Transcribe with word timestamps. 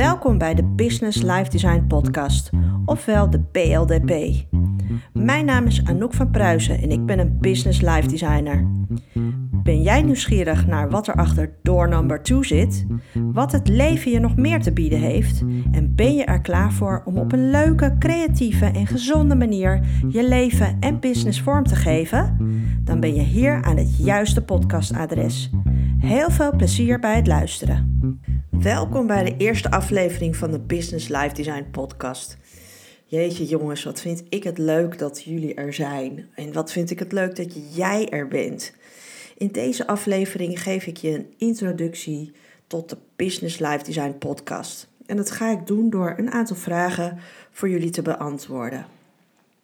Welkom 0.00 0.38
bij 0.38 0.54
de 0.54 0.64
Business 0.64 1.22
Life 1.22 1.50
Design 1.50 1.84
Podcast, 1.88 2.50
ofwel 2.84 3.30
de 3.30 3.40
BLDP. 3.40 4.44
Mijn 5.12 5.44
naam 5.44 5.66
is 5.66 5.84
Anouk 5.84 6.14
van 6.14 6.30
Pruisen 6.30 6.82
en 6.82 6.90
ik 6.90 7.06
ben 7.06 7.18
een 7.18 7.38
Business 7.40 7.80
Life 7.80 8.08
Designer. 8.08 8.66
Ben 9.62 9.82
jij 9.82 10.02
nieuwsgierig 10.02 10.66
naar 10.66 10.90
wat 10.90 11.08
er 11.08 11.14
achter 11.14 11.52
door 11.62 11.88
number 11.88 12.22
2 12.22 12.44
zit? 12.44 12.86
Wat 13.32 13.52
het 13.52 13.68
leven 13.68 14.10
je 14.10 14.20
nog 14.20 14.36
meer 14.36 14.60
te 14.60 14.72
bieden 14.72 15.00
heeft? 15.00 15.44
En 15.72 15.94
ben 15.94 16.14
je 16.14 16.24
er 16.24 16.40
klaar 16.40 16.72
voor 16.72 17.02
om 17.04 17.18
op 17.18 17.32
een 17.32 17.50
leuke, 17.50 17.96
creatieve 17.98 18.66
en 18.66 18.86
gezonde 18.86 19.34
manier 19.34 19.80
je 20.08 20.28
leven 20.28 20.76
en 20.80 21.00
business 21.00 21.40
vorm 21.40 21.64
te 21.64 21.76
geven? 21.76 22.36
Dan 22.84 23.00
ben 23.00 23.14
je 23.14 23.22
hier 23.22 23.62
aan 23.62 23.76
het 23.76 23.96
juiste 23.98 24.42
podcastadres. 24.42 25.50
Heel 25.98 26.30
veel 26.30 26.56
plezier 26.56 26.98
bij 26.98 27.16
het 27.16 27.26
luisteren. 27.26 27.98
Welkom 28.60 29.06
bij 29.06 29.24
de 29.24 29.36
eerste 29.36 29.70
aflevering 29.70 30.36
van 30.36 30.50
de 30.50 30.58
Business 30.58 31.08
Life 31.08 31.34
Design 31.34 31.66
Podcast. 31.70 32.36
Jeetje 33.04 33.44
jongens, 33.44 33.84
wat 33.84 34.00
vind 34.00 34.22
ik 34.28 34.42
het 34.42 34.58
leuk 34.58 34.98
dat 34.98 35.22
jullie 35.22 35.54
er 35.54 35.74
zijn. 35.74 36.28
En 36.34 36.52
wat 36.52 36.72
vind 36.72 36.90
ik 36.90 36.98
het 36.98 37.12
leuk 37.12 37.36
dat 37.36 37.76
jij 37.76 38.08
er 38.08 38.28
bent. 38.28 38.74
In 39.36 39.48
deze 39.48 39.86
aflevering 39.86 40.62
geef 40.62 40.86
ik 40.86 40.96
je 40.96 41.10
een 41.10 41.34
introductie 41.36 42.32
tot 42.66 42.88
de 42.88 42.96
Business 43.16 43.58
Life 43.58 43.84
Design 43.84 44.18
Podcast. 44.18 44.88
En 45.06 45.16
dat 45.16 45.30
ga 45.30 45.50
ik 45.50 45.66
doen 45.66 45.90
door 45.90 46.14
een 46.16 46.30
aantal 46.30 46.56
vragen 46.56 47.18
voor 47.50 47.68
jullie 47.68 47.90
te 47.90 48.02
beantwoorden. 48.02 48.86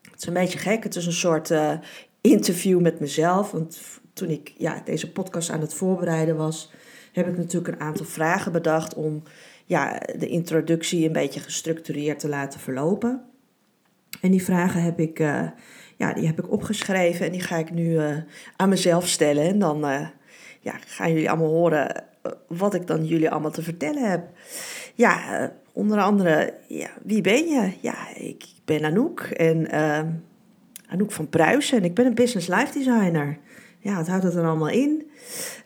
Het 0.03 0.21
is 0.21 0.27
een 0.27 0.33
beetje 0.33 0.59
gek, 0.59 0.83
het 0.85 0.97
is 0.97 1.07
een 1.07 1.13
soort 1.13 1.51
uh, 1.51 1.73
interview 2.21 2.81
met 2.81 3.01
mezelf. 3.01 3.51
Want 3.51 3.81
toen 4.13 4.31
ik 4.31 4.53
ja, 4.57 4.83
deze 4.85 5.13
podcast 5.13 5.51
aan 5.51 5.61
het 5.61 5.75
voorbereiden 5.75 6.37
was, 6.37 6.71
heb 7.17 7.29
ik 7.29 7.37
natuurlijk 7.37 7.75
een 7.75 7.87
aantal 7.87 8.07
vragen 8.07 8.53
bedacht 8.53 8.95
om 8.95 9.23
ja, 9.65 10.01
de 10.19 10.29
introductie 10.29 11.07
een 11.07 11.13
beetje 11.13 11.41
gestructureerd 11.41 12.19
te 12.19 12.29
laten 12.29 12.61
verlopen. 12.61 13.23
En 14.21 14.31
die 14.31 14.45
vragen 14.45 14.83
heb 14.83 15.01
ik, 15.01 15.19
uh, 15.19 15.49
ja, 15.97 16.13
die 16.13 16.27
heb 16.27 16.39
ik 16.39 16.53
opgeschreven 16.53 17.27
en 17.27 17.33
die 17.33 17.41
ga 17.41 17.57
ik 17.57 17.71
nu 17.71 17.85
uh, 17.85 18.17
aan 18.57 18.69
mezelf 18.69 19.09
stellen. 19.09 19.45
En 19.45 19.59
dan 19.59 19.85
uh, 19.85 20.07
ja, 20.61 20.73
gaan 20.87 21.13
jullie 21.13 21.31
allemaal 21.31 21.49
horen 21.49 22.05
wat 22.49 22.75
ik 22.75 22.87
dan 22.87 23.05
jullie 23.05 23.31
allemaal 23.31 23.51
te 23.51 23.63
vertellen 23.63 24.11
heb. 24.11 24.29
Ja, 24.95 25.53
onder 25.73 26.01
andere, 26.01 26.55
ja, 26.69 26.91
wie 27.03 27.21
ben 27.21 27.47
je? 27.47 27.73
Ja, 27.81 28.15
ik 28.15 28.45
ben 28.65 28.85
Anouk 28.85 29.21
en 29.21 29.71
Anouk 30.89 31.13
van 31.13 31.29
Pruisen 31.29 31.79
en 31.79 31.85
ik 31.85 31.95
ben 31.95 32.07
een 32.07 32.15
business 32.15 32.49
life 32.49 32.73
designer 32.73 33.39
ja, 33.87 33.97
wat 33.97 34.07
houdt 34.07 34.23
dat 34.23 34.33
dan 34.33 34.45
allemaal 34.45 34.69
in? 34.69 35.11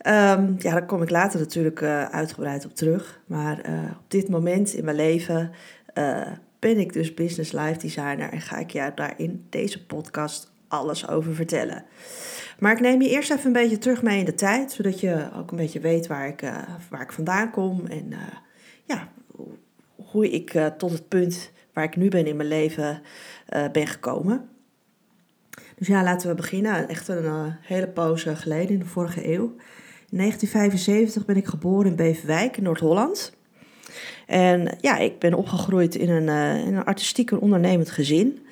Um, 0.07 0.57
ja, 0.59 0.73
daar 0.73 0.87
kom 0.87 1.03
ik 1.03 1.11
later 1.11 1.41
natuurlijk 1.41 1.81
uh, 1.81 2.05
uitgebreid 2.05 2.65
op 2.65 2.75
terug. 2.75 3.21
Maar 3.27 3.69
uh, 3.69 3.91
op 3.91 4.11
dit 4.11 4.29
moment 4.29 4.73
in 4.73 4.85
mijn 4.85 4.97
leven 4.97 5.51
uh, 5.95 6.27
ben 6.59 6.79
ik 6.79 6.93
dus 6.93 7.15
business 7.15 7.53
life 7.53 7.79
designer 7.79 8.31
en 8.33 8.41
ga 8.41 8.59
ik 8.59 8.71
jou 8.71 8.93
daar 8.95 9.15
in 9.17 9.47
deze 9.51 9.87
podcast 9.87 10.53
alles 10.69 11.09
over 11.09 11.35
vertellen. 11.35 11.85
Maar 12.59 12.73
ik 12.73 12.81
neem 12.81 13.03
je 13.03 13.09
eerst 13.09 13.31
even 13.31 13.47
een 13.47 13.53
beetje 13.53 13.79
terug 13.79 14.03
mee 14.03 14.19
in 14.19 14.25
de 14.25 14.35
tijd, 14.35 14.73
zodat 14.73 15.01
je 15.01 15.29
ook 15.37 15.51
een 15.51 15.57
beetje 15.57 15.81
weet 15.81 16.07
waar 16.07 16.29
ik, 16.29 16.41
waar 16.91 17.03
ik 17.03 17.13
vandaan 17.13 17.51
kom 17.51 17.87
en 17.87 18.13
ja, 18.85 19.09
hoe 19.95 20.31
ik 20.31 20.61
tot 20.79 20.91
het 20.91 21.09
punt 21.09 21.51
waar 21.73 21.85
ik 21.85 21.97
nu 21.97 22.09
ben 22.09 22.27
in 22.27 22.37
mijn 22.37 22.49
leven 22.49 23.03
ben 23.73 23.87
gekomen. 23.87 24.49
Dus 25.81 25.89
ja, 25.89 26.03
laten 26.03 26.29
we 26.29 26.35
beginnen. 26.35 26.89
Echt 26.89 27.09
een 27.09 27.25
uh, 27.25 27.45
hele 27.61 27.89
poos 27.89 28.23
geleden, 28.23 28.69
in 28.69 28.79
de 28.79 28.85
vorige 28.85 29.33
eeuw. 29.33 29.55
In 30.11 30.17
1975 30.17 31.25
ben 31.25 31.37
ik 31.37 31.47
geboren 31.47 31.87
in 31.87 31.97
Beverwijk, 31.97 32.57
in 32.57 32.63
Noord-Holland. 32.63 33.33
En 34.27 34.77
ja, 34.81 34.99
ik 34.99 35.19
ben 35.19 35.35
opgegroeid 35.35 35.95
in 35.95 36.11
een, 36.11 36.29
in 36.67 36.75
een 36.75 36.85
artistiek 36.85 37.31
en 37.31 37.39
ondernemend 37.39 37.91
gezin. 37.91 38.47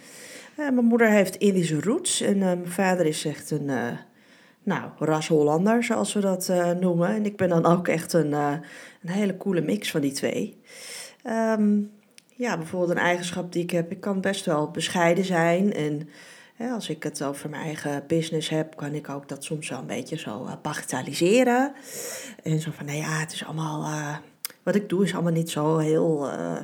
Mijn 0.57 0.85
moeder 0.85 1.11
heeft 1.11 1.37
Indische 1.37 1.81
roots 1.81 2.21
en 2.21 2.39
mijn 2.39 2.69
vader 2.69 3.07
is 3.07 3.25
echt 3.25 3.51
een, 3.51 3.71
nou, 4.63 4.91
ras 4.99 5.29
Hollander, 5.29 5.85
zoals 5.85 6.13
we 6.13 6.21
dat 6.21 6.53
noemen. 6.81 7.09
En 7.09 7.25
ik 7.25 7.37
ben 7.37 7.49
dan 7.49 7.67
ook 7.67 7.89
echt 7.89 8.13
een, 8.13 8.33
een 8.33 8.63
hele 9.07 9.37
coole 9.37 9.61
mix 9.61 9.91
van 9.91 10.01
die 10.01 10.13
twee. 10.13 10.61
Um, 11.27 11.91
ja, 12.37 12.57
bijvoorbeeld 12.57 12.91
een 12.91 13.05
eigenschap 13.05 13.53
die 13.53 13.63
ik 13.63 13.71
heb. 13.71 13.91
Ik 13.91 14.01
kan 14.01 14.21
best 14.21 14.45
wel 14.45 14.71
bescheiden 14.71 15.25
zijn 15.25 15.73
en 15.73 16.09
als 16.67 16.89
ik 16.89 17.03
het 17.03 17.23
over 17.23 17.51
mijn 17.51 17.63
eigen 17.63 18.05
business 18.07 18.49
heb, 18.49 18.77
kan 18.77 18.95
ik 18.95 19.09
ook 19.09 19.29
dat 19.29 19.45
soms 19.45 19.69
wel 19.69 19.79
een 19.79 19.87
beetje 19.87 20.19
zo 20.19 20.45
uh, 20.45 20.53
bagatelliseren. 20.63 21.73
En 22.43 22.61
zo 22.61 22.71
van, 22.71 22.87
nou 22.87 22.99
ja, 22.99 23.19
het 23.19 23.33
is 23.33 23.45
allemaal, 23.45 23.83
uh, 23.83 24.17
wat 24.63 24.75
ik 24.75 24.89
doe 24.89 25.05
is 25.05 25.15
allemaal 25.15 25.33
niet 25.33 25.51
zo 25.51 25.77
heel, 25.77 26.33
uh, 26.33 26.57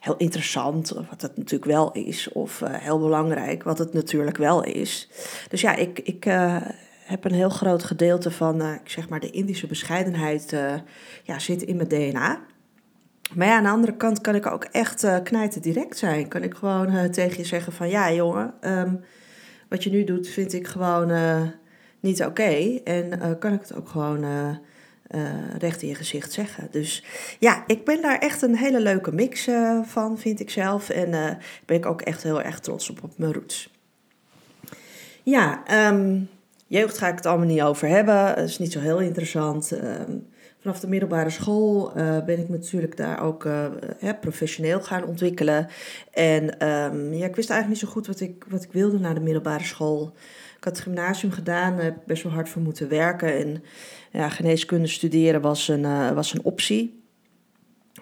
heel 0.00 0.16
interessant, 0.16 0.88
wat 0.88 1.22
het 1.22 1.36
natuurlijk 1.36 1.70
wel 1.70 1.92
is, 1.92 2.32
of 2.32 2.62
heel 2.66 2.98
belangrijk, 2.98 3.62
wat 3.62 3.78
het 3.78 3.92
natuurlijk 3.92 4.36
wel 4.36 4.64
is. 4.64 5.08
Dus 5.48 5.60
ja, 5.60 5.74
ik, 5.74 5.98
ik 5.98 6.24
heb 7.04 7.24
een 7.24 7.34
heel 7.34 7.48
groot 7.48 7.84
gedeelte 7.84 8.30
van, 8.30 8.62
ik 8.62 8.90
zeg 8.90 9.08
maar, 9.08 9.20
de 9.20 9.30
Indische 9.30 9.66
bescheidenheid 9.66 10.50
ja, 11.22 11.38
zit 11.38 11.62
in 11.62 11.76
mijn 11.76 11.88
DNA. 11.88 12.40
Maar 13.34 13.46
ja, 13.46 13.56
aan 13.56 13.62
de 13.62 13.68
andere 13.68 13.96
kant 13.96 14.20
kan 14.20 14.34
ik 14.34 14.46
ook 14.46 14.64
echt 14.64 15.04
uh, 15.04 15.16
knijten 15.22 15.62
direct 15.62 15.96
zijn. 15.96 16.28
Kan 16.28 16.42
ik 16.42 16.54
gewoon 16.54 16.94
uh, 16.94 17.04
tegen 17.04 17.38
je 17.38 17.44
zeggen 17.44 17.72
van 17.72 17.88
ja 17.88 18.12
jongen, 18.12 18.54
um, 18.60 19.00
wat 19.68 19.84
je 19.84 19.90
nu 19.90 20.04
doet 20.04 20.28
vind 20.28 20.52
ik 20.52 20.66
gewoon 20.66 21.10
uh, 21.10 21.42
niet 22.00 22.24
oké. 22.24 22.80
En 22.84 23.38
kan 23.38 23.52
ik 23.52 23.60
het 23.60 23.74
ook 23.74 23.88
gewoon 23.88 24.24
recht 25.58 25.82
in 25.82 25.88
je 25.88 25.94
gezicht 25.94 26.32
zeggen. 26.32 26.68
Dus 26.70 27.04
ja, 27.38 27.64
ik 27.66 27.84
ben 27.84 28.02
daar 28.02 28.18
echt 28.18 28.42
een 28.42 28.56
hele 28.56 28.80
leuke 28.80 29.12
mix 29.12 29.48
van, 29.82 30.18
vind 30.18 30.40
ik 30.40 30.50
zelf. 30.50 30.90
En 30.90 31.38
ben 31.66 31.76
ik 31.76 31.86
ook 31.86 32.00
echt 32.00 32.22
heel 32.22 32.42
erg 32.42 32.60
trots 32.60 32.90
op, 32.90 33.02
op 33.02 33.18
mijn 33.18 33.32
roots. 33.32 33.74
Ja, 35.22 35.62
um, 35.90 36.28
jeugd 36.66 36.98
ga 36.98 37.08
ik 37.08 37.14
het 37.14 37.26
allemaal 37.26 37.46
niet 37.46 37.62
over 37.62 37.88
hebben. 37.88 38.36
Dat 38.36 38.48
is 38.48 38.58
niet 38.58 38.72
zo 38.72 38.80
heel 38.80 39.00
interessant. 39.00 39.70
Um, 39.70 40.26
Vanaf 40.66 40.80
de 40.80 40.88
middelbare 40.88 41.30
school 41.30 41.92
uh, 41.96 42.24
ben 42.24 42.38
ik 42.38 42.48
natuurlijk 42.48 42.96
daar 42.96 43.22
ook 43.22 43.44
uh, 43.44 43.66
professioneel 44.20 44.80
gaan 44.80 45.04
ontwikkelen. 45.04 45.68
En 46.12 46.68
um, 46.68 47.12
ja, 47.12 47.26
ik 47.26 47.36
wist 47.36 47.50
eigenlijk 47.50 47.68
niet 47.68 47.78
zo 47.78 47.88
goed 47.88 48.06
wat 48.06 48.20
ik, 48.20 48.44
wat 48.48 48.62
ik 48.62 48.72
wilde 48.72 48.98
na 48.98 49.14
de 49.14 49.20
middelbare 49.20 49.64
school. 49.64 50.12
Ik 50.56 50.64
had 50.64 50.76
het 50.76 50.82
gymnasium 50.82 51.32
gedaan, 51.32 51.78
heb 51.78 51.96
best 52.06 52.22
wel 52.22 52.32
hard 52.32 52.48
voor 52.48 52.62
moeten 52.62 52.88
werken. 52.88 53.36
En 53.38 53.62
ja, 54.10 54.28
geneeskunde 54.28 54.86
studeren 54.86 55.40
was 55.40 55.68
een, 55.68 55.82
uh, 55.82 56.10
was 56.10 56.34
een 56.34 56.44
optie. 56.44 57.02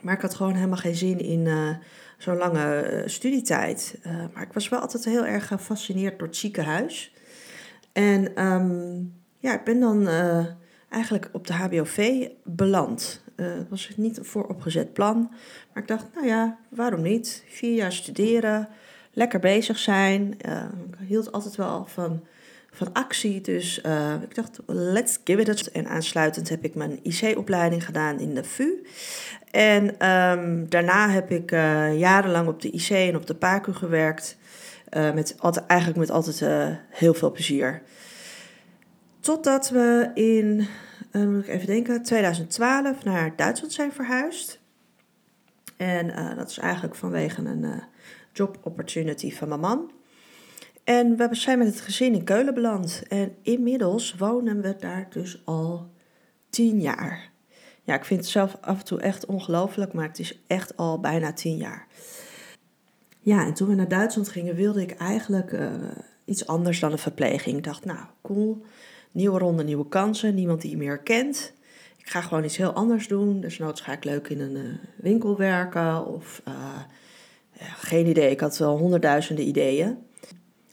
Maar 0.01 0.15
ik 0.15 0.23
had 0.23 0.35
gewoon 0.35 0.55
helemaal 0.55 0.77
geen 0.77 0.95
zin 0.95 1.19
in 1.19 1.49
zo'n 2.19 2.37
lange 2.37 3.03
studietijd. 3.07 3.99
maar 4.35 4.43
ik 4.43 4.53
was 4.53 4.69
wel 4.69 4.81
altijd 4.81 5.05
heel 5.05 5.27
erg 5.27 5.47
gefascineerd 5.47 6.19
door 6.19 6.29
het 6.29 6.37
ziekenhuis. 6.37 7.15
En 7.93 8.45
um, 8.45 9.15
ja, 9.39 9.55
ik 9.55 9.65
ben 9.65 9.81
dan 9.81 10.09
eigenlijk 10.94 11.28
op 11.32 11.47
de 11.47 11.53
HBOV 11.53 12.28
beland. 12.44 13.22
Uh, 13.37 13.47
het 13.47 13.69
was 13.69 13.91
niet 13.97 14.19
een 14.19 14.25
vooropgezet 14.25 14.93
plan. 14.93 15.31
Maar 15.72 15.82
ik 15.82 15.88
dacht, 15.88 16.05
nou 16.15 16.27
ja, 16.27 16.59
waarom 16.69 17.03
niet? 17.03 17.44
Vier 17.49 17.75
jaar 17.75 17.93
studeren, 17.93 18.69
lekker 19.12 19.38
bezig 19.38 19.78
zijn. 19.78 20.38
Uh, 20.49 20.62
ik 20.91 21.06
hield 21.06 21.32
altijd 21.32 21.56
wel 21.56 21.87
van, 21.88 22.25
van 22.71 22.93
actie. 22.93 23.41
Dus 23.41 23.81
uh, 23.87 24.15
ik 24.22 24.34
dacht, 24.34 24.59
let's 24.66 25.19
give 25.25 25.41
it 25.41 25.49
a 25.49 25.71
En 25.72 25.87
aansluitend 25.87 26.49
heb 26.49 26.65
ik 26.65 26.75
mijn 26.75 27.00
IC-opleiding 27.03 27.84
gedaan 27.84 28.19
in 28.19 28.34
de 28.34 28.44
VU. 28.44 28.87
En 29.50 30.11
um, 30.11 30.69
daarna 30.69 31.11
heb 31.11 31.31
ik 31.31 31.50
jarenlang 31.97 32.49
op 32.49 32.62
de 32.62 32.71
IC 32.71 32.88
en 32.88 33.16
op 33.16 33.26
de 33.26 33.34
PACU 33.34 33.72
gewerkt. 33.72 34.37
met 35.15 35.37
eigenlijk 35.66 35.99
met 35.99 36.11
altijd 36.11 36.44
heel 36.88 37.15
veel 37.15 37.31
plezier. 37.32 37.82
Totdat 39.25 39.69
we 39.69 40.11
in, 40.15 40.67
uh, 41.12 41.27
moet 41.27 41.43
ik 41.43 41.49
even 41.49 41.67
denken, 41.67 42.03
2012 42.03 43.05
naar 43.05 43.37
Duitsland 43.37 43.73
zijn 43.73 43.93
verhuisd. 43.93 44.61
En 45.77 46.07
uh, 46.07 46.37
dat 46.37 46.50
is 46.50 46.59
eigenlijk 46.59 46.94
vanwege 46.94 47.44
een 47.44 47.62
uh, 47.62 47.76
job 48.32 48.59
opportunity 48.62 49.32
van 49.32 49.49
mijn 49.49 49.61
man. 49.61 49.91
En 50.85 51.17
we 51.17 51.29
zijn 51.31 51.59
met 51.59 51.67
het 51.67 51.81
gezin 51.81 52.15
in 52.15 52.25
Keulen 52.25 52.55
beland. 52.55 53.03
En 53.09 53.35
inmiddels 53.43 54.15
wonen 54.15 54.61
we 54.61 54.76
daar 54.79 55.06
dus 55.11 55.43
al 55.44 55.91
tien 56.50 56.81
jaar. 56.81 57.31
Ja, 57.82 57.94
ik 57.94 58.05
vind 58.05 58.21
het 58.21 58.29
zelf 58.29 58.56
af 58.61 58.79
en 58.79 58.85
toe 58.85 59.00
echt 59.00 59.26
ongelooflijk, 59.26 59.93
maar 59.93 60.09
het 60.09 60.19
is 60.19 60.43
echt 60.47 60.76
al 60.76 61.00
bijna 61.00 61.32
tien 61.32 61.56
jaar. 61.56 61.87
Ja, 63.21 63.47
en 63.47 63.55
toen 63.55 63.69
we 63.69 63.75
naar 63.75 63.88
Duitsland 63.88 64.29
gingen, 64.29 64.55
wilde 64.55 64.82
ik 64.82 64.91
eigenlijk 64.91 65.56
iets 66.25 66.47
anders 66.47 66.81
dan 66.81 66.93
een 66.93 66.99
verpleging. 66.99 67.56
Ik 67.56 67.65
dacht, 67.65 67.85
nou, 67.85 67.99
cool 68.23 68.65
Nieuwe 69.14 69.38
ronde, 69.38 69.64
nieuwe 69.64 69.88
kansen. 69.88 70.34
Niemand 70.34 70.61
die 70.61 70.70
je 70.70 70.76
meer 70.76 70.99
kent. 70.99 71.52
Ik 71.96 72.08
ga 72.08 72.20
gewoon 72.20 72.44
iets 72.44 72.56
heel 72.56 72.72
anders 72.72 73.08
doen. 73.08 73.40
Dus 73.40 73.58
noods 73.58 73.81
ga 73.81 73.93
ik 73.93 74.05
leuk 74.05 74.28
in 74.28 74.40
een 74.40 74.56
uh, 74.56 74.75
winkel 74.96 75.37
werken. 75.37 76.06
Of 76.06 76.43
ja, 76.44 77.66
geen 77.76 78.06
idee. 78.06 78.31
Ik 78.31 78.40
had 78.40 78.58
wel 78.58 78.78
honderdduizenden 78.78 79.46
ideeën. 79.46 79.99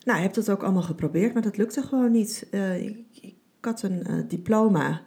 Nou, 0.04 0.18
ik 0.18 0.24
heb 0.24 0.34
dat 0.34 0.50
ook 0.50 0.64
allemaal 0.64 0.82
geprobeerd, 0.82 1.34
maar 1.34 1.42
dat 1.42 1.58
lukte 1.58 1.82
gewoon 1.82 2.12
niet. 2.12 2.48
Uh, 2.52 2.82
ik, 2.82 2.98
ik, 3.22 3.36
had 3.62 3.82
een 3.82 4.26
diploma. 4.28 5.02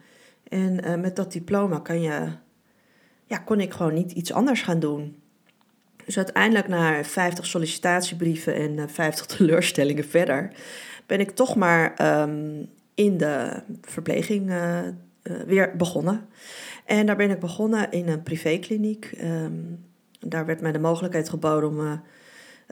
En 0.49 1.01
met 1.01 1.17
dat 1.17 1.33
diploma 1.33 1.79
kan 1.79 2.01
je, 2.01 2.29
ja, 3.27 3.39
kon 3.39 3.61
ik 3.61 3.73
gewoon 3.73 3.95
niet 3.95 4.13
iets 4.13 4.33
anders 4.33 4.63
gaan 4.63 4.81
doen. 4.81 5.17
Dus 6.05 6.17
uiteindelijk 6.17 6.69
na 6.69 7.05
50 7.05 7.47
sollicitatiebrieven 7.47 8.55
en 8.55 8.91
50 8.91 9.27
teleurstellingen 9.27 10.05
verder, 10.05 10.53
ben 11.07 11.21
ik 11.21 11.31
toch 11.31 11.57
maar 11.57 11.95
ehm, 11.95 12.65
in 12.95 13.19
de 13.19 13.63
verpleging 13.83 14.51
uh, 14.51 14.79
weer 15.47 15.77
begonnen. 15.77 16.29
En 16.85 17.07
daar 17.07 17.17
ben 17.17 17.31
ik 17.31 17.41
begonnen 17.41 17.91
in 17.91 18.09
een 18.09 18.23
privékliniek. 18.23 19.13
Um, 19.23 19.85
daar 20.21 20.47
werd 20.47 20.61
mij 20.61 20.73
de 20.73 20.79
mogelijkheid 20.79 21.29
geboden 21.29 21.69
om, 21.69 21.81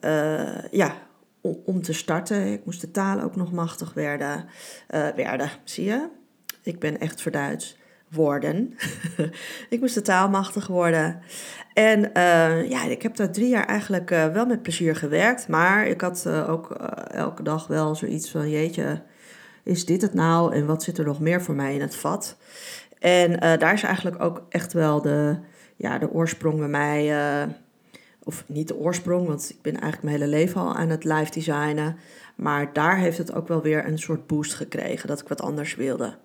uh, 0.04 0.58
ja, 0.70 0.94
om, 1.40 1.82
te 1.82 1.92
starten. 1.92 2.52
Ik 2.52 2.64
moest 2.64 2.80
de 2.80 2.90
taal 2.90 3.20
ook 3.20 3.36
nog 3.36 3.52
machtig 3.52 3.94
werden. 3.94 4.44
werden, 5.16 5.50
zie 5.64 5.84
je? 5.84 6.08
Ik 6.62 6.78
ben 6.78 7.00
echt 7.00 7.22
verduids 7.22 7.78
worden. 8.08 8.74
ik 9.68 9.80
moest 9.80 9.94
de 9.94 10.02
taal 10.02 10.28
machtig 10.28 10.66
worden. 10.66 11.20
En 11.74 12.00
ja, 12.68 12.84
ik 12.84 13.02
heb 13.02 13.16
daar 13.16 13.32
drie 13.32 13.48
jaar 13.48 13.66
eigenlijk 13.66 14.08
wel 14.08 14.46
met 14.46 14.62
plezier 14.62 14.96
gewerkt. 14.96 15.48
Maar 15.48 15.86
ik 15.86 16.00
had 16.00 16.26
ook 16.28 16.70
elke 17.10 17.42
dag 17.42 17.66
wel 17.66 17.94
zoiets 17.94 18.30
van: 18.30 18.50
jeetje, 18.50 19.02
is 19.62 19.84
dit 19.84 20.02
het 20.02 20.14
nou? 20.14 20.54
En 20.54 20.66
wat 20.66 20.82
zit 20.82 20.98
er 20.98 21.04
nog 21.04 21.20
meer 21.20 21.42
voor 21.42 21.54
mij 21.54 21.74
in 21.74 21.80
het 21.80 21.96
vat? 21.96 22.36
En 22.98 23.58
daar 23.58 23.72
is 23.72 23.82
eigenlijk 23.82 24.22
ook 24.22 24.42
echt 24.48 24.72
wel 24.72 25.02
de, 25.02 25.38
ja, 25.76 25.98
de 25.98 26.10
oorsprong 26.10 26.58
bij 26.58 26.68
mij. 26.68 27.48
of 28.24 28.44
niet 28.46 28.68
de 28.68 28.76
oorsprong, 28.76 29.26
want 29.26 29.50
ik 29.50 29.62
ben 29.62 29.72
eigenlijk 29.72 30.02
mijn 30.02 30.16
hele 30.16 30.30
leven 30.30 30.60
al 30.60 30.74
aan 30.74 30.88
het 30.88 31.04
live 31.04 31.30
designen. 31.30 31.96
Maar 32.36 32.72
daar 32.72 32.98
heeft 32.98 33.18
het 33.18 33.34
ook 33.34 33.48
wel 33.48 33.62
weer 33.62 33.86
een 33.86 33.98
soort 33.98 34.26
boost 34.26 34.54
gekregen 34.54 35.08
dat 35.08 35.20
ik 35.20 35.28
wat 35.28 35.40
anders 35.40 35.74
wilde. 35.74 36.16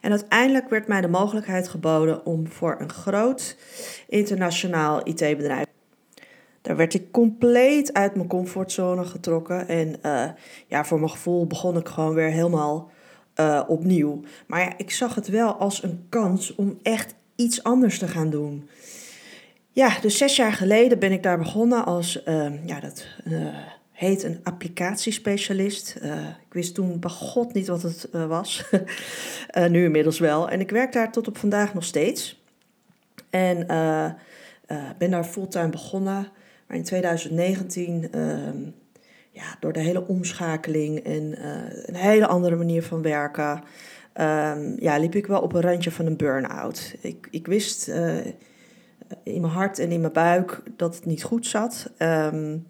En 0.00 0.10
uiteindelijk 0.10 0.70
werd 0.70 0.86
mij 0.86 1.00
de 1.00 1.08
mogelijkheid 1.08 1.68
geboden 1.68 2.26
om 2.26 2.48
voor 2.48 2.76
een 2.78 2.90
groot 2.90 3.56
internationaal 4.08 5.08
IT-bedrijf. 5.08 5.66
Daar 6.62 6.76
werd 6.76 6.94
ik 6.94 7.10
compleet 7.10 7.92
uit 7.92 8.14
mijn 8.14 8.28
comfortzone 8.28 9.04
getrokken. 9.04 9.68
En 9.68 9.96
uh, 10.06 10.28
ja, 10.66 10.84
voor 10.84 10.98
mijn 10.98 11.10
gevoel 11.10 11.46
begon 11.46 11.76
ik 11.76 11.88
gewoon 11.88 12.14
weer 12.14 12.30
helemaal 12.30 12.90
uh, 13.40 13.62
opnieuw. 13.66 14.20
Maar 14.46 14.60
ja, 14.60 14.72
ik 14.76 14.90
zag 14.90 15.14
het 15.14 15.28
wel 15.28 15.52
als 15.54 15.82
een 15.82 16.06
kans 16.08 16.54
om 16.54 16.78
echt 16.82 17.14
iets 17.36 17.62
anders 17.62 17.98
te 17.98 18.08
gaan 18.08 18.30
doen. 18.30 18.68
Ja, 19.70 20.00
dus 20.00 20.16
zes 20.16 20.36
jaar 20.36 20.52
geleden 20.52 20.98
ben 20.98 21.12
ik 21.12 21.22
daar 21.22 21.38
begonnen 21.38 21.84
als, 21.84 22.22
uh, 22.26 22.66
ja, 22.66 22.80
dat 22.80 23.06
heet 23.92 24.22
een 24.22 24.40
applicatiespecialist. 24.42 25.98
Uh, 26.02 26.28
ik 26.28 26.52
wist 26.52 26.74
toen 26.74 27.00
bij 27.00 27.10
God 27.10 27.52
niet 27.52 27.66
wat 27.66 27.82
het 27.82 28.08
was. 28.10 28.64
nu 29.70 29.84
inmiddels 29.84 30.18
wel. 30.18 30.48
En 30.48 30.60
ik 30.60 30.70
werk 30.70 30.92
daar 30.92 31.12
tot 31.12 31.28
op 31.28 31.38
vandaag 31.38 31.74
nog 31.74 31.84
steeds. 31.84 32.42
En 33.30 33.66
ben 34.98 35.10
daar 35.10 35.24
fulltime 35.24 35.68
begonnen. 35.68 36.28
Maar 36.66 36.76
in 36.76 36.82
2019, 36.82 38.08
ehm, 38.12 38.56
ja, 39.30 39.56
door 39.60 39.72
de 39.72 39.80
hele 39.80 40.06
omschakeling 40.06 40.98
en 40.98 41.44
een 41.88 41.94
hele 41.94 42.26
andere 42.26 42.56
manier 42.56 42.82
van 42.82 43.02
werken, 43.02 43.62
um, 44.20 44.76
ja, 44.78 44.98
liep 44.98 45.14
ik 45.14 45.26
wel 45.26 45.40
op 45.40 45.52
een 45.52 45.60
randje 45.60 45.90
van 45.90 46.06
een 46.06 46.16
burn-out. 46.16 46.94
Ik, 47.00 47.28
ik 47.30 47.46
wist 47.46 47.88
in 49.22 49.40
mijn 49.40 49.52
hart 49.52 49.78
en 49.78 49.92
in 49.92 50.00
mijn 50.00 50.12
buik 50.12 50.62
dat 50.76 50.94
het 50.94 51.04
niet 51.04 51.22
goed 51.22 51.46
zat. 51.46 51.90
Um, 51.98 52.66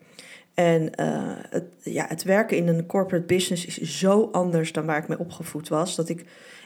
en 0.55 0.91
uh, 1.01 1.33
het, 1.51 1.65
ja, 1.83 2.07
het 2.09 2.23
werken 2.23 2.57
in 2.57 2.69
een 2.69 2.87
corporate 2.87 3.27
business 3.27 3.67
is 3.67 3.99
zo 3.99 4.29
anders 4.33 4.73
dan 4.73 4.87
waar 4.87 4.99
ik 4.99 5.09
mee 5.09 5.19
opgevoed 5.19 5.69
was, 5.69 5.95
dat 5.95 6.09
ik 6.09 6.25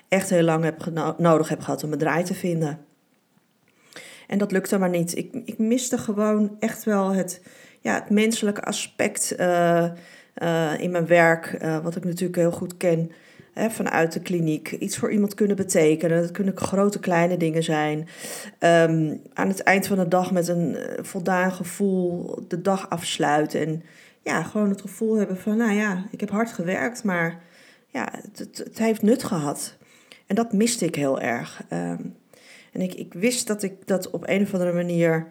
echt 0.08 0.31
heel 0.31 0.43
lang 0.43 0.64
heb 0.64 0.93
nodig 1.19 1.49
heb 1.49 1.61
gehad 1.61 1.84
om 1.84 1.93
een 1.93 1.99
draai 1.99 2.25
te 2.25 2.34
vinden. 2.34 2.78
En 4.26 4.38
dat 4.38 4.52
lukte 4.52 4.78
maar 4.78 4.88
niet. 4.88 5.17
Ik, 5.17 5.34
ik 5.44 5.58
miste 5.58 5.99
gewoon 5.99 6.56
echt 6.58 6.84
wel 6.84 7.12
het, 7.12 7.40
ja, 7.81 7.94
het 7.94 8.11
menselijke 8.11 8.62
aspect 8.62 9.34
uh, 9.38 9.84
uh, 10.43 10.73
in 10.78 10.90
mijn 10.90 11.06
werk, 11.06 11.58
wat 11.82 11.96
ik 11.96 12.05
natuurlijk 12.05 12.37
heel 12.37 12.52
goed 12.52 12.76
ken 12.76 13.11
hè, 13.56 13.70
vanuit 13.70 14.12
de 14.12 14.20
kliniek. 14.20 14.70
Iets 14.70 14.96
voor 14.96 15.12
iemand 15.12 15.34
kunnen 15.34 15.56
betekenen. 15.56 16.20
Dat 16.20 16.31
kunnen 16.31 16.56
grote, 16.56 16.99
kleine 16.99 17.37
dingen 17.37 17.62
zijn. 17.62 17.99
Um, 17.99 19.20
aan 19.34 19.49
het 19.49 19.62
eind 19.62 19.87
van 19.87 19.99
de 19.99 20.08
dag 20.08 20.32
met 20.32 20.49
een 20.49 20.76
eh, 20.76 21.05
voldaan 21.05 21.52
gevoel 21.52 22.38
de 22.49 22.62
dag 22.62 22.90
afsluiten. 22.90 23.67
En 23.67 23.82
ja, 24.23 24.43
gewoon 24.43 24.69
het 24.69 24.81
gevoel 24.81 25.17
hebben 25.17 25.38
van, 25.38 25.56
nou 25.56 25.73
ja, 25.73 26.05
ik 26.11 26.20
heb 26.20 26.31
hard 26.31 26.52
gewerkt, 26.52 27.05
maar 27.05 27.40
ja, 27.88 28.08
het, 28.12 28.38
het, 28.38 28.58
het 28.58 28.78
heeft 28.78 29.02
nut 29.02 29.25
gehad. 29.25 29.76
En 30.26 30.34
dat 30.34 30.52
miste 30.52 30.84
ik 30.84 30.94
heel 30.94 31.20
erg. 31.20 31.62
Um, 31.73 32.14
en 32.76 32.82
ik, 32.82 32.94
ik 32.94 33.14
wist 33.14 33.46
dat 33.46 33.62
ik 33.62 33.87
dat 33.87 34.11
op 34.11 34.28
een 34.28 34.43
of 34.43 34.52
andere 34.52 34.73
manier 34.73 35.26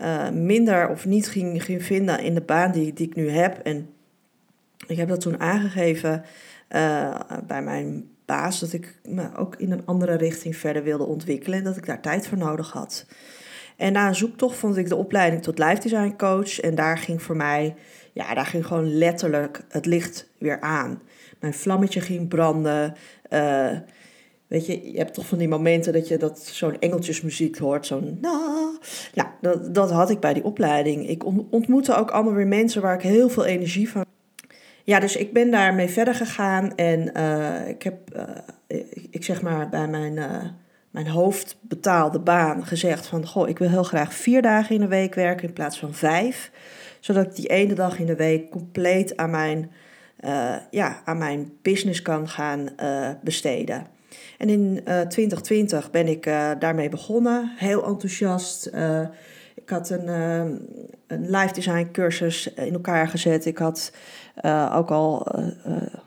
uh, 0.00 0.30
minder 0.30 0.88
of 0.88 1.06
niet 1.06 1.28
ging, 1.28 1.64
ging 1.64 1.84
vinden 1.84 2.20
in 2.20 2.34
de 2.34 2.40
baan 2.40 2.72
die, 2.72 2.92
die 2.92 3.06
ik 3.06 3.14
nu 3.14 3.30
heb. 3.30 3.58
En 3.58 3.88
ik 4.86 4.96
heb 4.96 5.08
dat 5.08 5.20
toen 5.20 5.40
aangegeven 5.40 6.24
uh, 6.70 7.14
bij 7.46 7.62
mijn 7.62 8.08
baas 8.24 8.60
dat 8.60 8.72
ik 8.72 8.98
me 9.04 9.36
ook 9.36 9.56
in 9.56 9.72
een 9.72 9.82
andere 9.84 10.14
richting 10.14 10.56
verder 10.56 10.82
wilde 10.82 11.04
ontwikkelen 11.04 11.58
en 11.58 11.64
dat 11.64 11.76
ik 11.76 11.86
daar 11.86 12.00
tijd 12.00 12.26
voor 12.26 12.38
nodig 12.38 12.72
had. 12.72 13.06
En 13.76 13.92
na 13.92 14.08
een 14.08 14.14
zoektocht 14.14 14.56
vond 14.56 14.76
ik 14.76 14.88
de 14.88 14.96
opleiding 14.96 15.42
tot 15.42 15.58
live 15.58 15.80
design 15.80 16.14
coach 16.16 16.60
en 16.60 16.74
daar 16.74 16.98
ging 16.98 17.22
voor 17.22 17.36
mij, 17.36 17.74
ja, 18.12 18.34
daar 18.34 18.46
ging 18.46 18.66
gewoon 18.66 18.96
letterlijk 18.96 19.64
het 19.68 19.86
licht 19.86 20.28
weer 20.38 20.60
aan. 20.60 21.02
Mijn 21.40 21.54
vlammetje 21.54 22.00
ging 22.00 22.28
branden. 22.28 22.94
Uh, 23.30 23.70
Weet 24.48 24.66
je, 24.66 24.92
je 24.92 24.98
hebt 24.98 25.14
toch 25.14 25.26
van 25.26 25.38
die 25.38 25.48
momenten 25.48 25.92
dat 25.92 26.08
je 26.08 26.16
dat 26.16 26.40
zo'n 26.40 26.78
engeltjesmuziek 26.78 27.58
hoort, 27.58 27.86
zo'n 27.86 28.18
na. 28.20 28.70
Nou, 29.14 29.72
dat, 29.72 29.90
had 29.90 30.10
ik 30.10 30.20
bij 30.20 30.34
die 30.34 30.44
opleiding. 30.44 31.08
Ik 31.08 31.24
ontmoette 31.50 31.96
ook 31.96 32.10
allemaal 32.10 32.34
weer 32.34 32.46
mensen 32.46 32.82
waar 32.82 32.94
ik 32.94 33.02
heel 33.02 33.28
veel 33.28 33.44
energie 33.44 33.90
van 33.90 34.06
ja, 34.88 35.00
dus 35.00 35.16
ik 35.16 35.32
ben 35.32 35.50
daarmee 35.50 35.88
verder 35.88 36.14
gegaan 36.14 36.74
en 36.74 37.10
uh, 37.16 37.68
ik 37.68 37.82
heb, 37.82 37.98
uh, 38.68 38.78
ik, 39.10 39.24
zeg 39.24 39.42
maar, 39.42 39.68
bij 39.68 39.88
mijn, 39.88 40.16
uh, 40.16 40.44
mijn 40.90 41.08
hoofdbetaalde 41.08 42.18
baan 42.18 42.66
gezegd 42.66 43.06
van, 43.06 43.26
goh, 43.26 43.48
ik 43.48 43.58
wil 43.58 43.68
heel 43.68 43.82
graag 43.82 44.14
vier 44.14 44.42
dagen 44.42 44.74
in 44.74 44.80
de 44.80 44.88
week 44.88 45.14
werken 45.14 45.48
in 45.48 45.54
plaats 45.54 45.78
van 45.78 45.94
vijf, 45.94 46.50
zodat 47.00 47.26
ik 47.26 47.34
die 47.34 47.46
ene 47.46 47.74
dag 47.74 47.98
in 47.98 48.06
de 48.06 48.16
week 48.16 48.50
compleet 48.50 49.16
aan 49.16 49.30
mijn, 49.30 49.70
ja, 50.70 51.02
aan 51.04 51.18
mijn 51.18 51.52
business 51.62 52.02
kan 52.02 52.28
gaan 52.28 52.68
besteden. 53.22 53.86
En 54.38 54.48
in 54.48 54.82
2020 54.84 55.90
ben 55.90 56.06
ik 56.06 56.24
daarmee 56.58 56.88
begonnen, 56.88 57.52
heel 57.56 57.84
enthousiast. 57.84 58.66
Ik 59.54 59.68
had 59.68 59.90
een, 59.90 60.08
een 61.06 61.30
live 61.30 61.52
design 61.52 61.88
cursus 61.92 62.54
in 62.54 62.72
elkaar 62.72 63.08
gezet. 63.08 63.46
Ik 63.46 63.58
had 63.58 63.92
ook 64.72 64.90
al, 64.90 65.26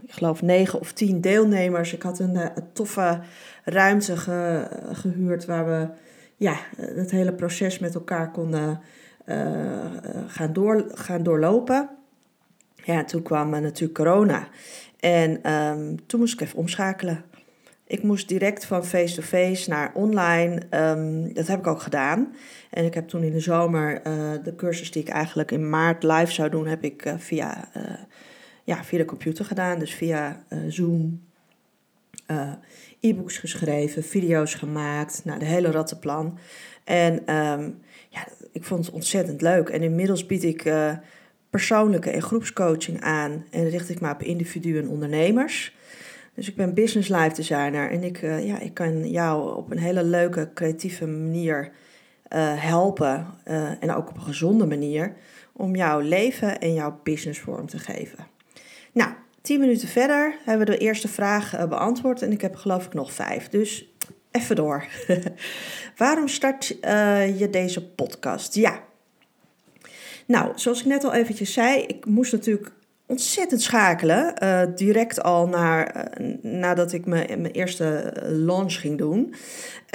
ik 0.06 0.12
geloof, 0.12 0.42
negen 0.42 0.80
of 0.80 0.92
tien 0.92 1.22
deelnemers. 1.22 1.94
Ik 1.94 2.02
had 2.02 2.20
een, 2.20 2.40
toffe 2.74 3.20
ruimte 3.64 4.18
ge, 4.18 4.68
gehuurd 4.92 5.46
waar 5.46 5.66
we 5.66 5.88
ja, 6.36 6.56
het 6.78 7.12
hele 7.12 7.34
proces 7.34 7.80
met 7.80 7.96
elkaar 7.96 8.32
konden 8.32 8.80
gaan, 10.28 10.54
door, 10.54 10.86
gaan 10.94 11.24
doorlopen. 11.24 11.90
Ja, 12.84 13.04
toen 13.04 13.22
kwam 13.22 13.50
natuurlijk 13.50 13.94
corona. 13.94 14.48
En 15.00 15.54
um, 15.54 16.06
toen 16.06 16.20
moest 16.20 16.34
ik 16.34 16.42
even 16.42 16.58
omschakelen. 16.58 17.24
Ik 17.92 18.04
moest 18.04 18.28
direct 18.28 18.66
van 18.66 18.86
face-to-face 18.86 19.70
naar 19.70 19.92
online. 19.94 20.62
Um, 20.70 21.34
dat 21.34 21.48
heb 21.48 21.60
ik 21.60 21.68
ook 21.68 21.82
gedaan. 21.82 22.36
En 22.70 22.86
ik 22.86 22.94
heb 22.94 23.08
toen 23.08 23.24
in 23.24 23.32
de 23.32 23.40
zomer 23.40 24.08
uh, 24.08 24.32
de 24.44 24.56
cursus 24.56 24.92
die 24.92 25.02
ik 25.02 25.10
eigenlijk 25.10 25.52
in 25.52 25.70
maart 25.70 26.04
live 26.04 26.32
zou 26.32 26.50
doen, 26.50 26.68
heb 26.68 26.84
ik 26.84 27.06
uh, 27.06 27.14
via, 27.18 27.70
uh, 27.78 27.84
ja, 28.64 28.84
via 28.84 28.98
de 28.98 29.06
computer 29.06 29.46
gedaan. 29.46 29.80
Dus 29.80 29.94
via 29.94 30.44
Zoom. 30.68 31.22
e-books 33.00 33.38
geschreven, 33.38 34.04
video's 34.04 34.54
gemaakt, 34.54 35.22
nou, 35.26 35.40
de 35.40 35.46
hele 35.46 35.72
rattenplan. 35.72 36.38
En 36.84 37.36
um, 37.36 37.80
ja, 38.10 38.28
ik 38.52 38.64
vond 38.64 38.86
het 38.86 38.96
ontzettend 38.96 39.42
leuk. 39.42 39.70
En 39.70 39.82
inmiddels 39.82 40.26
bied 40.26 40.44
ik 40.44 40.74
persoonlijke 41.50 42.10
en 42.10 42.22
groepscoaching 42.22 43.02
aan 43.02 43.46
en 43.50 43.70
richt 43.70 43.90
ik 43.90 44.02
me 44.02 44.10
op 44.10 44.24
individuen 44.24 44.84
en 44.84 44.90
ondernemers. 44.90 45.80
Dus 46.36 46.48
ik 46.48 46.56
ben 46.56 46.74
business 46.74 47.10
life 47.10 47.36
designer 47.36 47.92
en 47.92 48.04
ik, 48.04 48.22
uh, 48.22 48.46
ja, 48.46 48.60
ik 48.60 48.74
kan 48.74 49.10
jou 49.10 49.56
op 49.56 49.72
een 49.72 49.80
hele 49.80 50.04
leuke, 50.04 50.50
creatieve 50.54 51.08
manier 51.08 51.72
uh, 52.30 52.62
helpen. 52.64 53.28
Uh, 53.48 53.84
en 53.84 53.94
ook 53.94 54.10
op 54.10 54.16
een 54.16 54.22
gezonde 54.22 54.66
manier 54.66 55.14
om 55.54 55.76
jouw 55.76 56.00
leven 56.00 56.60
en 56.60 56.74
jouw 56.74 57.00
business 57.04 57.40
vorm 57.40 57.68
te 57.68 57.80
geven. 57.80 58.28
Nou, 58.92 59.12
tien 59.42 59.60
minuten 59.60 59.88
verder 59.88 60.36
hebben 60.46 60.66
we 60.66 60.72
de 60.72 60.78
eerste 60.78 61.08
vraag 61.08 61.68
beantwoord 61.68 62.22
en 62.22 62.32
ik 62.32 62.42
heb 62.42 62.56
geloof 62.56 62.86
ik 62.86 62.94
nog 62.94 63.14
vijf. 63.14 63.50
Dus 63.50 63.94
even 64.32 64.56
door. 64.56 64.86
Waarom 65.98 66.28
start 66.28 66.68
je 67.38 67.48
deze 67.52 67.90
podcast? 67.90 68.56
Ja. 68.56 68.84
Nou, 70.26 70.52
zoals 70.56 70.80
ik 70.80 70.86
net 70.86 71.04
al 71.04 71.14
eventjes 71.14 71.54
zei, 71.54 71.82
ik 71.82 72.06
moest 72.06 72.32
natuurlijk 72.32 72.72
ontzettend 73.12 73.62
schakelen. 73.62 74.34
Uh, 74.44 74.62
direct 74.76 75.24
al 75.24 75.48
naar, 75.48 76.08
nadat 76.42 76.94
ik 76.94 77.06
mijn, 77.06 77.46
eerste 77.46 78.14
launch 78.26 78.80
ging 78.80 78.98
doen. 78.98 79.34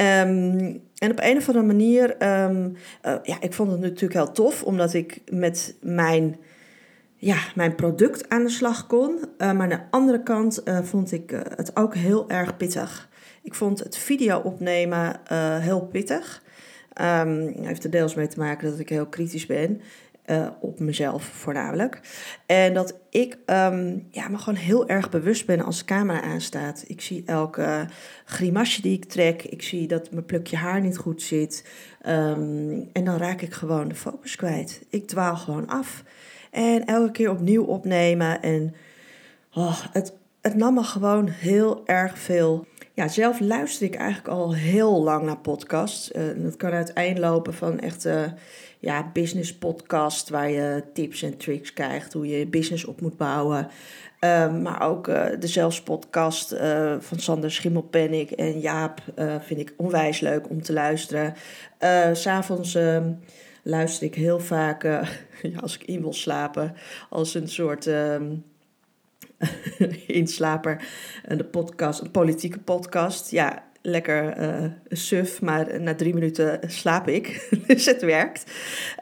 Um, 0.01 0.85
en 0.97 1.11
op 1.11 1.21
een 1.21 1.37
of 1.37 1.49
andere 1.49 1.67
manier, 1.67 2.11
um, 2.11 2.77
ja, 3.23 3.37
ik 3.41 3.53
vond 3.53 3.71
het 3.71 3.81
natuurlijk 3.81 4.13
heel 4.13 4.33
tof, 4.33 4.63
omdat 4.63 4.95
ik 4.95 5.21
met 5.31 5.77
mijn 5.81 6.37
ja, 7.19 7.39
mijn 7.55 7.75
product 7.75 8.29
aan 8.29 8.43
de 8.43 8.51
slag 8.51 8.87
kon. 8.87 9.19
maar 9.39 9.61
aan 9.61 9.69
de 9.69 9.81
andere 9.91 10.23
kant 10.23 10.63
vond 10.83 11.13
ik 11.13 11.31
het 11.57 11.77
ook 11.77 11.95
heel 11.95 12.31
erg 12.31 12.57
pittig. 12.57 13.09
Ik 13.43 13.55
vond 13.55 13.79
het 13.79 13.97
video 13.97 14.39
opnemen 14.39 15.21
heel 15.61 15.81
pittig. 15.81 16.43
Um, 17.01 17.55
heeft 17.63 17.85
er 17.85 17.91
deels 17.91 18.15
mee 18.15 18.27
te 18.27 18.39
maken 18.39 18.71
dat 18.71 18.79
ik 18.79 18.89
heel 18.89 19.07
kritisch 19.07 19.47
ben. 19.47 19.81
Uh, 20.31 20.49
op 20.61 20.81
mezelf 20.81 21.25
voornamelijk. 21.25 22.01
En 22.47 22.75
dat 22.75 22.99
ik 23.11 23.39
um, 23.47 24.07
ja, 24.11 24.29
me 24.29 24.39
gewoon 24.39 24.59
heel 24.59 24.89
erg 24.89 25.11
bewust 25.11 25.47
ben 25.47 25.61
als 25.61 25.79
de 25.79 25.85
camera 25.85 26.23
aanstaat. 26.23 26.85
Ik 26.87 27.01
zie 27.01 27.23
elke 27.27 27.87
grimasje 28.25 28.83
die 28.83 28.97
ik 28.97 29.05
trek. 29.05 29.43
Ik 29.43 29.63
zie 29.63 29.87
dat 29.87 30.11
mijn 30.11 30.25
plukje 30.25 30.57
haar 30.57 30.81
niet 30.81 30.97
goed 30.97 31.23
zit. 31.23 31.65
Um, 32.07 32.89
en 32.93 33.05
dan 33.05 33.17
raak 33.17 33.41
ik 33.41 33.53
gewoon 33.53 33.89
de 33.89 33.95
focus 33.95 34.37
kwijt. 34.37 34.83
Ik 34.91 35.07
dwaal 35.07 35.37
gewoon 35.37 35.67
af. 35.67 36.03
En 36.51 36.85
elke 36.85 37.13
keer 37.13 37.31
opnieuw 37.31 37.65
opnemen. 37.65 38.43
En 38.43 38.75
oh, 39.55 39.81
het, 39.93 40.13
het 40.41 40.55
nam 40.55 40.75
me 40.75 40.83
gewoon 40.83 41.29
heel 41.29 41.87
erg 41.87 42.19
veel 42.19 42.67
ja, 42.97 43.09
zelf 43.09 43.41
luister 43.41 43.87
ik 43.87 43.95
eigenlijk 43.95 44.29
al 44.29 44.55
heel 44.55 45.03
lang 45.03 45.25
naar 45.25 45.39
podcasts. 45.39 46.13
Uh, 46.13 46.23
dat 46.37 46.57
kan 46.57 46.71
uiteenlopen 46.71 47.55
van 47.55 47.81
echt 47.81 48.07
uh, 48.07 48.23
ja, 48.79 49.11
business 49.13 49.59
podcast 49.59 50.29
waar 50.29 50.51
je 50.51 50.85
tips 50.93 51.23
en 51.23 51.37
tricks 51.37 51.73
krijgt 51.73 52.13
hoe 52.13 52.27
je 52.27 52.39
je 52.39 52.47
business 52.47 52.85
op 52.85 53.01
moet 53.01 53.17
bouwen. 53.17 53.69
Uh, 54.21 54.57
maar 54.61 54.83
ook 54.83 55.09
uh, 55.09 55.25
de 55.39 55.47
zelfspodcast 55.47 56.53
uh, 56.53 56.97
van 56.99 57.19
Sander 57.19 57.51
Schimmelpennik 57.51 58.31
en 58.31 58.61
Jaap 58.61 59.01
vind 59.41 59.61
ik 59.61 59.75
onwijs 59.77 60.21
leuk 60.21 60.51
om 60.51 60.63
te 60.63 60.73
luisteren. 60.73 61.35
S'avonds 62.13 62.75
ehm, 62.75 63.13
luister 63.63 64.07
ik 64.07 64.15
heel 64.15 64.41
vaak, 64.41 64.87
als 65.63 65.75
ik 65.75 65.85
in 65.85 66.01
wil 66.01 66.13
slapen, 66.13 66.75
als 67.11 67.35
een 67.35 67.49
soort 67.49 67.87
ehm, 67.87 68.25
inslaper. 70.07 70.89
De 71.29 71.45
podcast, 71.45 72.01
een 72.01 72.11
politieke 72.11 72.59
podcast. 72.59 73.31
Ja, 73.31 73.65
lekker 73.83 74.41
uh, 74.41 74.71
suf, 74.89 75.41
maar 75.41 75.81
na 75.81 75.95
drie 75.95 76.15
minuten 76.15 76.61
slaap 76.67 77.09
ik. 77.09 77.49
dus 77.67 77.87
het 77.87 78.03
werkt. 78.03 78.53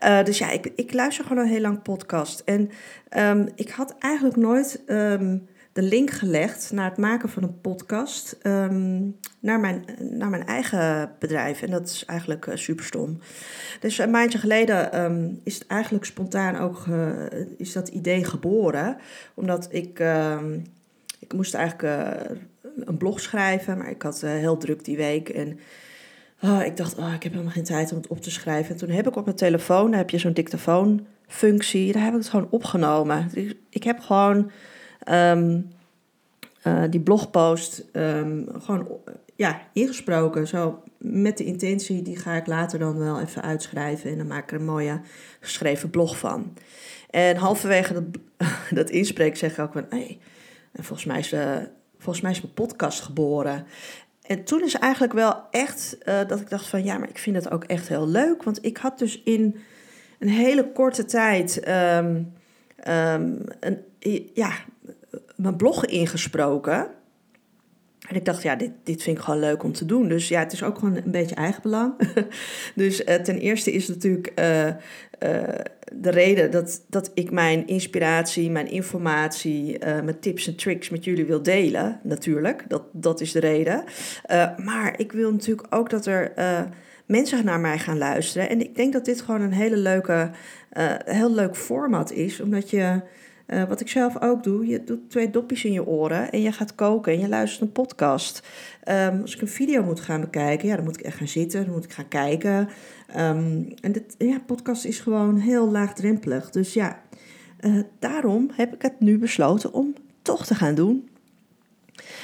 Uh, 0.04 0.24
dus 0.24 0.38
ja, 0.38 0.50
ik, 0.50 0.72
ik 0.76 0.92
luister 0.92 1.24
gewoon 1.24 1.42
een 1.42 1.50
heel 1.50 1.60
lang 1.60 1.82
podcast. 1.82 2.42
En 2.44 2.70
um, 3.16 3.48
ik 3.54 3.70
had 3.70 3.94
eigenlijk 3.98 4.36
nooit 4.36 4.82
um, 4.86 5.48
de 5.74 5.82
link 5.82 6.10
gelegd 6.10 6.70
naar 6.72 6.88
het 6.88 6.98
maken 6.98 7.28
van 7.28 7.42
een 7.42 7.60
podcast 7.60 8.38
um, 8.42 9.16
naar, 9.40 9.60
mijn, 9.60 9.84
naar 10.10 10.30
mijn 10.30 10.46
eigen 10.46 11.10
bedrijf. 11.18 11.62
En 11.62 11.70
dat 11.70 11.88
is 11.88 12.04
eigenlijk 12.04 12.46
uh, 12.46 12.56
super 12.56 12.84
stom. 12.84 13.18
Dus 13.80 13.98
een 13.98 14.10
maandje 14.10 14.38
geleden 14.38 15.00
um, 15.00 15.40
is 15.42 15.54
het 15.54 15.66
eigenlijk 15.66 16.04
spontaan 16.04 16.56
ook 16.56 16.86
is 17.56 17.72
dat 17.72 17.88
idee 17.88 18.24
geboren. 18.24 18.96
Omdat 19.34 19.68
ik, 19.70 19.98
um, 19.98 20.62
ik 21.18 21.32
moest 21.32 21.54
eigenlijk 21.54 21.82
uh, 21.82 22.36
een 22.84 22.96
blog 22.96 23.20
schrijven, 23.20 23.78
maar 23.78 23.90
ik 23.90 24.02
had 24.02 24.20
heel 24.20 24.56
druk 24.56 24.84
die 24.84 24.96
week. 24.96 25.28
En 25.28 25.58
oh, 26.42 26.62
ik 26.64 26.76
dacht, 26.76 26.98
oh, 26.98 27.12
ik 27.14 27.22
heb 27.22 27.32
helemaal 27.32 27.52
geen 27.52 27.64
tijd 27.64 27.90
om 27.90 27.96
het 27.96 28.06
op 28.06 28.20
te 28.20 28.30
schrijven. 28.30 28.72
En 28.72 28.78
toen 28.78 28.90
heb 28.90 29.08
ik 29.08 29.16
op 29.16 29.24
mijn 29.24 29.36
telefoon, 29.36 29.92
heb 29.92 30.10
je 30.10 30.18
zo'n 30.18 30.32
dictafoonfunctie, 30.32 31.92
daar 31.92 32.02
heb 32.04 32.12
ik 32.12 32.18
het 32.18 32.28
gewoon 32.28 32.48
opgenomen. 32.50 33.28
Dus 33.32 33.54
ik 33.70 33.84
heb 33.84 34.00
gewoon 34.00 34.50
um, 35.08 35.68
uh, 36.66 36.82
die 36.90 37.00
blogpost 37.00 37.84
um, 37.92 38.46
gewoon 38.58 38.88
ja, 39.36 39.60
ingesproken. 39.72 40.46
Zo 40.46 40.82
met 40.98 41.38
de 41.38 41.44
intentie, 41.44 42.02
die 42.02 42.16
ga 42.16 42.34
ik 42.34 42.46
later 42.46 42.78
dan 42.78 42.98
wel 42.98 43.20
even 43.20 43.42
uitschrijven. 43.42 44.10
En 44.10 44.16
dan 44.16 44.26
maak 44.26 44.42
ik 44.42 44.50
er 44.50 44.58
een 44.58 44.64
mooie 44.64 45.00
geschreven 45.40 45.90
blog 45.90 46.18
van. 46.18 46.52
En 47.10 47.36
halverwege 47.36 47.92
dat, 47.92 48.04
dat 48.78 48.90
inspreken 48.90 49.38
zeg 49.38 49.52
ik 49.52 49.58
ook 49.58 49.72
van... 49.72 49.86
Hey, 49.88 50.18
volgens, 50.72 51.04
mij 51.04 51.18
is, 51.18 51.32
uh, 51.32 51.56
volgens 51.98 52.20
mij 52.20 52.30
is 52.30 52.40
mijn 52.40 52.54
podcast 52.54 53.00
geboren. 53.00 53.66
En 54.22 54.44
toen 54.44 54.62
is 54.62 54.74
eigenlijk 54.74 55.12
wel 55.12 55.42
echt 55.50 55.96
uh, 56.08 56.20
dat 56.26 56.40
ik 56.40 56.50
dacht 56.50 56.66
van... 56.66 56.84
Ja, 56.84 56.98
maar 56.98 57.08
ik 57.08 57.18
vind 57.18 57.36
het 57.36 57.50
ook 57.50 57.64
echt 57.64 57.88
heel 57.88 58.08
leuk. 58.08 58.42
Want 58.42 58.64
ik 58.64 58.76
had 58.76 58.98
dus 58.98 59.22
in 59.22 59.56
een 60.18 60.28
hele 60.28 60.72
korte 60.72 61.04
tijd... 61.04 61.68
Um, 61.68 62.32
een, 63.60 63.84
ja, 64.34 64.52
mijn 65.36 65.56
blog 65.56 65.84
ingesproken. 65.84 66.88
En 68.08 68.16
ik 68.16 68.24
dacht, 68.24 68.42
ja, 68.42 68.56
dit, 68.56 68.70
dit 68.82 69.02
vind 69.02 69.18
ik 69.18 69.24
gewoon 69.24 69.40
leuk 69.40 69.62
om 69.62 69.72
te 69.72 69.84
doen. 69.84 70.08
Dus 70.08 70.28
ja, 70.28 70.40
het 70.40 70.52
is 70.52 70.62
ook 70.62 70.78
gewoon 70.78 70.96
een 70.96 71.10
beetje 71.10 71.34
eigenbelang. 71.34 71.94
dus 72.74 73.00
uh, 73.00 73.14
ten 73.14 73.38
eerste 73.38 73.72
is 73.72 73.88
natuurlijk 73.88 74.32
uh, 74.38 74.66
uh, 74.66 74.74
de 75.92 76.10
reden 76.10 76.50
dat, 76.50 76.84
dat 76.88 77.10
ik 77.14 77.30
mijn 77.30 77.66
inspiratie, 77.66 78.50
mijn 78.50 78.70
informatie, 78.70 79.78
mijn 79.78 80.18
tips 80.20 80.46
en 80.46 80.56
tricks 80.56 80.88
met 80.88 81.04
jullie 81.04 81.24
wil 81.24 81.42
delen. 81.42 82.00
Natuurlijk, 82.02 82.64
dat, 82.68 82.82
dat 82.92 83.20
is 83.20 83.32
de 83.32 83.40
reden. 83.40 83.84
maar 84.64 84.94
ik 84.96 85.12
wil 85.12 85.32
natuurlijk 85.32 85.74
ook 85.74 85.90
dat 85.90 86.06
er 86.06 86.32
mensen 87.06 87.44
naar 87.44 87.60
mij 87.60 87.78
gaan 87.78 87.98
luisteren. 87.98 88.48
En 88.48 88.60
ik 88.60 88.76
denk 88.76 88.92
dat 88.92 89.04
dit 89.04 89.20
gewoon 89.20 89.40
een 89.40 89.52
hele 89.52 89.76
leuke, 89.76 90.30
heel 91.04 91.34
leuk 91.34 91.56
format 91.56 92.12
is, 92.12 92.40
omdat 92.40 92.70
je 92.70 93.00
uh, 93.46 93.64
wat 93.64 93.80
ik 93.80 93.88
zelf 93.88 94.22
ook 94.22 94.42
doe, 94.42 94.66
je 94.66 94.84
doet 94.84 95.10
twee 95.10 95.30
dopjes 95.30 95.64
in 95.64 95.72
je 95.72 95.86
oren 95.86 96.30
en 96.30 96.40
je 96.40 96.52
gaat 96.52 96.74
koken 96.74 97.12
en 97.12 97.20
je 97.20 97.28
luistert 97.28 97.62
een 97.62 97.72
podcast. 97.72 98.46
Um, 98.88 99.20
als 99.20 99.34
ik 99.34 99.40
een 99.40 99.48
video 99.48 99.82
moet 99.82 100.00
gaan 100.00 100.20
bekijken, 100.20 100.68
ja, 100.68 100.74
dan 100.76 100.84
moet 100.84 100.98
ik 100.98 101.04
echt 101.04 101.16
gaan 101.16 101.28
zitten, 101.28 101.64
dan 101.64 101.74
moet 101.74 101.84
ik 101.84 101.92
gaan 101.92 102.08
kijken. 102.08 102.68
Um, 103.16 103.74
en 103.80 103.92
dit 103.92 104.14
ja, 104.18 104.38
podcast 104.46 104.84
is 104.84 105.00
gewoon 105.00 105.36
heel 105.36 105.70
laagdrempelig. 105.70 106.50
Dus 106.50 106.74
ja, 106.74 107.00
uh, 107.60 107.82
daarom 107.98 108.50
heb 108.54 108.74
ik 108.74 108.82
het 108.82 109.00
nu 109.00 109.18
besloten 109.18 109.72
om 109.72 109.94
toch 110.22 110.46
te 110.46 110.54
gaan 110.54 110.74
doen. 110.74 111.08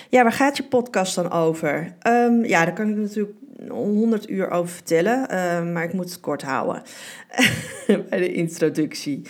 Ja, 0.09 0.23
waar 0.23 0.33
gaat 0.33 0.57
je 0.57 0.62
podcast 0.62 1.15
dan 1.15 1.31
over? 1.31 1.95
Um, 2.07 2.45
ja, 2.45 2.65
daar 2.65 2.75
kan 2.75 2.89
ik 2.89 2.97
natuurlijk 2.97 3.33
100 3.69 4.29
uur 4.29 4.50
over 4.50 4.75
vertellen, 4.75 5.21
uh, 5.31 5.73
maar 5.73 5.85
ik 5.85 5.93
moet 5.93 6.11
het 6.11 6.21
kort 6.21 6.43
houden 6.43 6.83
bij 8.09 8.19
de 8.19 8.33
introductie. 8.33 9.23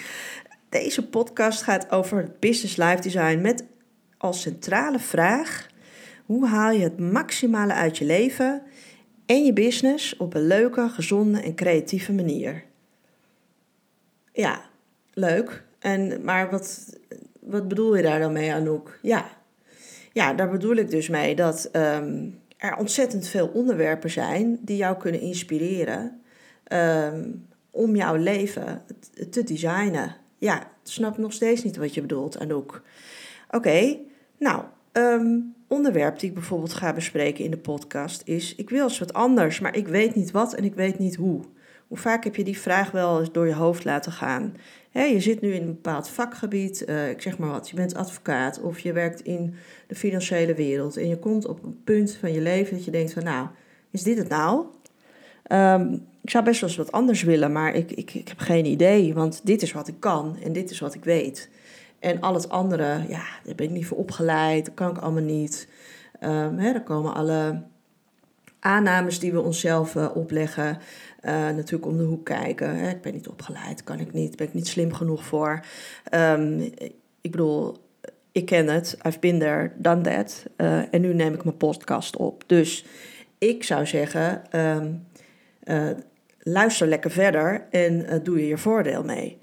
Deze 0.68 1.08
podcast 1.08 1.62
gaat 1.62 1.90
over 1.90 2.32
business 2.38 2.76
life 2.76 3.00
design 3.00 3.40
met 3.40 3.64
als 4.18 4.40
centrale 4.40 4.98
vraag: 4.98 5.66
hoe 6.24 6.46
haal 6.46 6.70
je 6.70 6.82
het 6.82 6.98
maximale 6.98 7.72
uit 7.72 7.98
je 7.98 8.04
leven 8.04 8.62
en 9.26 9.44
je 9.44 9.52
business 9.52 10.16
op 10.16 10.34
een 10.34 10.46
leuke, 10.46 10.88
gezonde 10.88 11.40
en 11.40 11.54
creatieve 11.54 12.12
manier? 12.12 12.64
Ja, 14.32 14.60
leuk. 15.12 15.64
En, 15.78 16.24
maar 16.24 16.50
wat, 16.50 16.98
wat 17.40 17.68
bedoel 17.68 17.96
je 17.96 18.02
daar 18.02 18.20
dan 18.20 18.32
mee, 18.32 18.52
Anouk? 18.52 18.98
Ja, 19.02 19.30
ja 20.12 20.34
daar 20.34 20.50
bedoel 20.50 20.76
ik 20.76 20.90
dus 20.90 21.08
mee 21.08 21.34
dat 21.34 21.68
um, 21.72 22.40
er 22.56 22.76
ontzettend 22.76 23.26
veel 23.26 23.48
onderwerpen 23.48 24.10
zijn 24.10 24.58
die 24.60 24.76
jou 24.76 24.96
kunnen 24.96 25.20
inspireren 25.20 26.20
um, 26.72 27.46
om 27.70 27.96
jouw 27.96 28.16
leven 28.16 28.82
te 29.30 29.44
designen 29.44 30.16
ja, 30.40 30.70
snap 30.82 31.18
nog 31.18 31.32
steeds 31.32 31.62
niet 31.62 31.76
wat 31.76 31.94
je 31.94 32.00
bedoelt, 32.00 32.38
Anouk. 32.38 32.82
Oké, 33.50 33.96
nou, 34.38 34.64
um, 34.92 35.54
onderwerp 35.68 36.18
die 36.18 36.28
ik 36.28 36.34
bijvoorbeeld 36.34 36.72
ga 36.72 36.92
bespreken 36.92 37.44
in 37.44 37.50
de 37.50 37.58
podcast 37.58 38.22
is: 38.24 38.54
ik 38.54 38.70
wil 38.70 38.82
eens 38.82 38.98
wat 38.98 39.12
anders, 39.12 39.60
maar 39.60 39.76
ik 39.76 39.88
weet 39.88 40.14
niet 40.14 40.30
wat 40.30 40.54
en 40.54 40.64
ik 40.64 40.74
weet 40.74 40.98
niet 40.98 41.16
hoe. 41.16 41.40
Hoe 41.88 41.98
vaak 41.98 42.24
heb 42.24 42.36
je 42.36 42.44
die 42.44 42.58
vraag 42.58 42.90
wel 42.90 43.20
eens 43.20 43.32
door 43.32 43.46
je 43.46 43.54
hoofd 43.54 43.84
laten 43.84 44.12
gaan? 44.12 44.56
Je 44.92 45.20
zit 45.20 45.40
nu 45.40 45.52
in 45.52 45.62
een 45.62 45.66
bepaald 45.66 46.08
vakgebied, 46.08 46.84
uh, 46.86 47.10
ik 47.10 47.22
zeg 47.22 47.38
maar 47.38 47.50
wat, 47.50 47.68
je 47.68 47.76
bent 47.76 47.94
advocaat 47.94 48.60
of 48.60 48.80
je 48.80 48.92
werkt 48.92 49.20
in 49.20 49.54
de 49.86 49.94
financiële 49.94 50.54
wereld 50.54 50.96
en 50.96 51.08
je 51.08 51.18
komt 51.18 51.46
op 51.46 51.62
een 51.62 51.80
punt 51.84 52.14
van 52.14 52.32
je 52.32 52.40
leven 52.40 52.76
dat 52.76 52.84
je 52.84 52.90
denkt 52.90 53.12
van 53.12 53.24
nou, 53.24 53.48
is 53.90 54.02
dit 54.02 54.18
het 54.18 54.28
nou? 54.28 54.64
Um, 55.52 56.08
ik 56.22 56.30
zou 56.30 56.44
best 56.44 56.60
wel 56.60 56.68
eens 56.68 56.78
wat 56.78 56.92
anders 56.92 57.22
willen, 57.22 57.52
maar 57.52 57.74
ik, 57.74 57.90
ik, 57.90 58.14
ik 58.14 58.28
heb 58.28 58.38
geen 58.38 58.64
idee. 58.64 59.14
Want 59.14 59.40
dit 59.44 59.62
is 59.62 59.72
wat 59.72 59.88
ik 59.88 59.94
kan 59.98 60.36
en 60.44 60.52
dit 60.52 60.70
is 60.70 60.80
wat 60.80 60.94
ik 60.94 61.04
weet. 61.04 61.50
En 61.98 62.20
al 62.20 62.34
het 62.34 62.48
andere, 62.48 63.04
ja, 63.08 63.24
daar 63.44 63.54
ben 63.54 63.66
ik 63.66 63.72
niet 63.72 63.86
voor 63.86 63.98
opgeleid, 63.98 64.64
dat 64.64 64.74
kan 64.74 64.90
ik 64.90 64.98
allemaal 64.98 65.22
niet. 65.22 65.68
Um, 66.20 66.56
daar 66.56 66.82
komen 66.82 67.14
alle 67.14 67.62
aannames 68.60 69.18
die 69.18 69.32
we 69.32 69.40
onszelf 69.40 69.94
uh, 69.94 70.16
opleggen, 70.16 70.78
uh, 71.24 71.32
natuurlijk 71.32 71.86
om 71.86 71.96
de 71.96 72.02
hoek 72.02 72.24
kijken. 72.24 72.76
Hè. 72.76 72.88
Ik 72.90 73.00
ben 73.00 73.12
niet 73.12 73.28
opgeleid, 73.28 73.84
kan 73.84 73.98
ik 73.98 74.12
niet, 74.12 74.36
ben 74.36 74.46
ik 74.46 74.54
niet 74.54 74.68
slim 74.68 74.92
genoeg 74.92 75.24
voor. 75.24 75.64
Um, 76.14 76.60
ik 77.20 77.30
bedoel, 77.30 77.76
ik 78.32 78.46
ken 78.46 78.68
het, 78.68 78.98
I've 79.06 79.18
been 79.18 79.38
there, 79.38 79.72
done 79.76 80.00
that. 80.00 80.44
Uh, 80.56 80.94
en 80.94 81.00
nu 81.00 81.14
neem 81.14 81.34
ik 81.34 81.44
mijn 81.44 81.56
podcast 81.56 82.16
op. 82.16 82.44
Dus 82.46 82.84
ik 83.38 83.64
zou 83.64 83.86
zeggen, 83.86 84.42
um, 84.60 85.06
luister 86.38 86.86
lekker 86.86 87.10
verder 87.10 87.66
en 87.70 88.20
doe 88.22 88.40
je 88.40 88.46
je 88.46 88.58
voordeel 88.58 89.04
mee. 89.04 89.38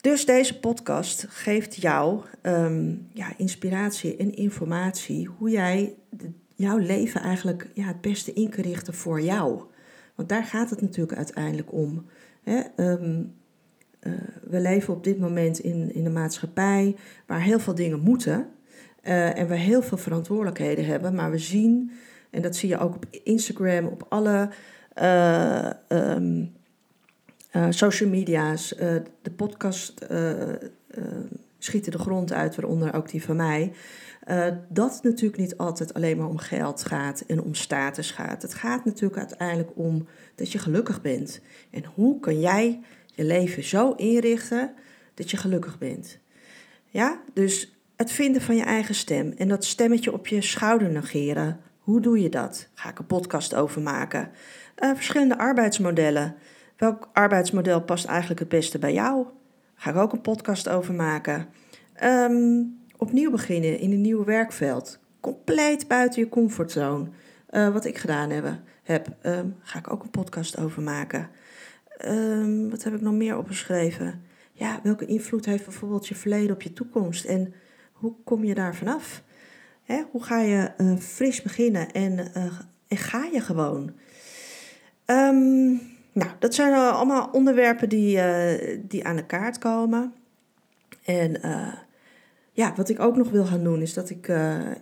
Dus 0.00 0.24
deze 0.24 0.58
podcast 0.58 1.26
geeft 1.28 1.76
jou 1.76 2.20
ehm, 2.42 2.94
ja, 3.12 3.32
inspiratie 3.36 4.16
en 4.16 4.34
informatie 4.34 5.28
hoe 5.38 5.50
jij 5.50 5.94
jouw 6.56 6.78
leven 6.78 7.20
eigenlijk 7.20 7.68
ja, 7.74 7.86
het 7.86 8.00
beste 8.00 8.32
in 8.32 8.48
kan 8.48 8.64
richten 8.64 8.94
voor 8.94 9.20
jou. 9.20 9.62
Want 10.14 10.28
daar 10.28 10.44
gaat 10.44 10.70
het 10.70 10.80
natuurlijk 10.80 11.16
uiteindelijk 11.16 11.72
om. 11.72 12.06
Hè? 12.42 12.60
Ehm, 12.76 13.22
eh, 13.98 14.12
we 14.42 14.60
leven 14.60 14.94
op 14.94 15.04
dit 15.04 15.18
moment 15.18 15.58
in, 15.58 15.94
in 15.94 16.06
een 16.06 16.12
maatschappij 16.12 16.96
waar 17.26 17.42
heel 17.42 17.60
veel 17.60 17.74
dingen 17.74 18.00
moeten. 18.00 18.48
Uh, 19.02 19.38
en 19.38 19.48
we 19.48 19.56
heel 19.56 19.82
veel 19.82 19.98
verantwoordelijkheden 19.98 20.84
hebben. 20.84 21.14
Maar 21.14 21.30
we 21.30 21.38
zien, 21.38 21.90
en 22.30 22.42
dat 22.42 22.56
zie 22.56 22.68
je 22.68 22.78
ook 22.78 22.94
op 22.94 23.06
Instagram, 23.22 23.86
op 23.86 24.06
alle 24.08 24.50
uh, 25.02 25.70
um, 25.88 26.54
social 27.70 28.08
media's, 28.10 28.68
de 29.22 29.30
podcast 29.36 30.06
schieten 31.58 31.92
de 31.92 31.98
grond 31.98 32.32
uit, 32.32 32.56
waaronder 32.56 32.94
ook 32.94 33.10
die 33.10 33.22
van 33.22 33.36
mij. 33.36 33.72
Dat 34.68 34.94
het 34.94 35.02
natuurlijk 35.02 35.40
niet 35.40 35.56
altijd 35.56 35.94
alleen 35.94 36.16
maar 36.16 36.28
om 36.28 36.38
geld 36.38 36.84
gaat 36.84 37.20
en 37.20 37.42
om 37.42 37.54
status 37.54 38.10
gaat. 38.10 38.42
Het 38.42 38.54
gaat 38.54 38.84
natuurlijk 38.84 39.18
uiteindelijk 39.18 39.70
om 39.74 40.06
dat 40.34 40.52
je 40.52 40.58
gelukkig 40.58 41.00
bent. 41.00 41.40
En 41.70 41.84
hoe 41.94 42.20
kan 42.20 42.40
jij 42.40 42.80
je 43.14 43.24
leven 43.24 43.64
zo 43.64 43.92
inrichten 43.92 44.74
dat 45.14 45.30
je 45.30 45.36
gelukkig 45.36 45.78
bent? 45.78 46.18
Ja, 46.86 47.20
dus 47.32 47.76
het 47.96 48.12
vinden 48.12 48.42
van 48.42 48.56
je 48.56 48.62
eigen 48.62 48.94
stem 48.94 49.32
en 49.36 49.48
dat 49.48 49.64
stemmetje 49.64 50.12
op 50.12 50.26
je 50.26 50.42
schouder 50.42 50.90
negeren. 50.90 51.60
Hoe 51.78 52.00
doe 52.00 52.20
je 52.20 52.28
dat? 52.28 52.68
Ga 52.74 52.90
ik 52.90 52.98
een 52.98 53.06
podcast 53.06 53.54
over 53.54 53.82
maken? 53.82 54.30
Uh, 54.78 54.94
verschillende 54.94 55.38
arbeidsmodellen. 55.38 56.34
Welk 56.76 57.08
arbeidsmodel 57.12 57.82
past 57.82 58.04
eigenlijk 58.04 58.40
het 58.40 58.48
beste 58.48 58.78
bij 58.78 58.92
jou? 58.92 59.26
Ga 59.74 59.90
ik 59.90 59.96
ook 59.96 60.12
een 60.12 60.20
podcast 60.20 60.68
over 60.68 60.94
maken? 60.94 61.48
Um, 62.02 62.84
opnieuw 62.96 63.30
beginnen 63.30 63.78
in 63.78 63.92
een 63.92 64.00
nieuw 64.00 64.24
werkveld. 64.24 64.98
Compleet 65.20 65.88
buiten 65.88 66.20
je 66.22 66.28
comfortzone. 66.28 67.08
Uh, 67.50 67.72
wat 67.72 67.84
ik 67.84 67.98
gedaan 67.98 68.30
heb. 68.30 68.60
heb 68.82 69.08
um, 69.22 69.56
ga 69.62 69.78
ik 69.78 69.90
ook 69.90 70.02
een 70.02 70.10
podcast 70.10 70.58
over 70.58 70.82
maken. 70.82 71.28
Um, 72.06 72.70
wat 72.70 72.82
heb 72.82 72.94
ik 72.94 73.00
nog 73.00 73.12
meer 73.14 73.36
opgeschreven? 73.36 74.22
Ja, 74.52 74.80
welke 74.82 75.06
invloed 75.06 75.44
heeft 75.44 75.64
bijvoorbeeld 75.64 76.08
je 76.08 76.14
verleden 76.14 76.54
op 76.54 76.62
je 76.62 76.72
toekomst? 76.72 77.24
En 77.24 77.54
hoe 77.92 78.14
kom 78.24 78.44
je 78.44 78.54
daar 78.54 78.74
vanaf? 78.74 79.22
Hè, 79.82 80.02
hoe 80.10 80.22
ga 80.22 80.40
je 80.40 80.72
uh, 80.78 80.96
fris 80.96 81.42
beginnen 81.42 81.92
en, 81.92 82.12
uh, 82.12 82.60
en 82.88 82.96
ga 82.96 83.24
je 83.32 83.40
gewoon? 83.40 83.92
Um, 85.06 85.80
nou, 86.12 86.30
dat 86.38 86.54
zijn 86.54 86.72
allemaal 86.74 87.28
onderwerpen 87.32 87.88
die, 87.88 88.20
die 88.86 89.06
aan 89.06 89.16
de 89.16 89.26
kaart 89.26 89.58
komen. 89.58 90.14
En 91.04 91.40
ja, 92.56 92.72
wat 92.76 92.88
ik 92.88 93.00
ook 93.00 93.16
nog 93.16 93.30
wil 93.30 93.44
gaan 93.44 93.64
doen, 93.64 93.82
is 93.82 93.94
dat 93.94 94.10
ik 94.10 94.26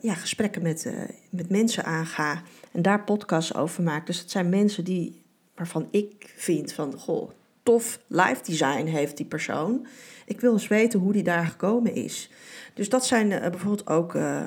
ja, 0.00 0.14
gesprekken 0.14 0.62
met, 0.62 0.92
met 1.30 1.50
mensen 1.50 1.84
aanga 1.84 2.42
en 2.72 2.82
daar 2.82 3.04
podcasts 3.04 3.54
over 3.54 3.82
maak. 3.82 4.06
Dus 4.06 4.18
het 4.18 4.30
zijn 4.30 4.48
mensen 4.48 4.84
die, 4.84 5.22
waarvan 5.54 5.88
ik 5.90 6.32
vind 6.36 6.72
van, 6.72 6.98
goh, 6.98 7.30
tof 7.64 7.98
live 8.06 8.42
design 8.42 8.86
heeft 8.86 9.16
die 9.16 9.26
persoon. 9.26 9.86
Ik 10.26 10.40
wil 10.40 10.52
eens 10.52 10.68
weten 10.68 11.00
hoe 11.00 11.12
die 11.12 11.22
daar 11.22 11.46
gekomen 11.46 11.94
is. 11.94 12.30
Dus 12.74 12.88
dat 12.88 13.06
zijn 13.06 13.30
uh, 13.30 13.40
bijvoorbeeld 13.40 13.86
ook 13.86 14.14
uh, 14.14 14.44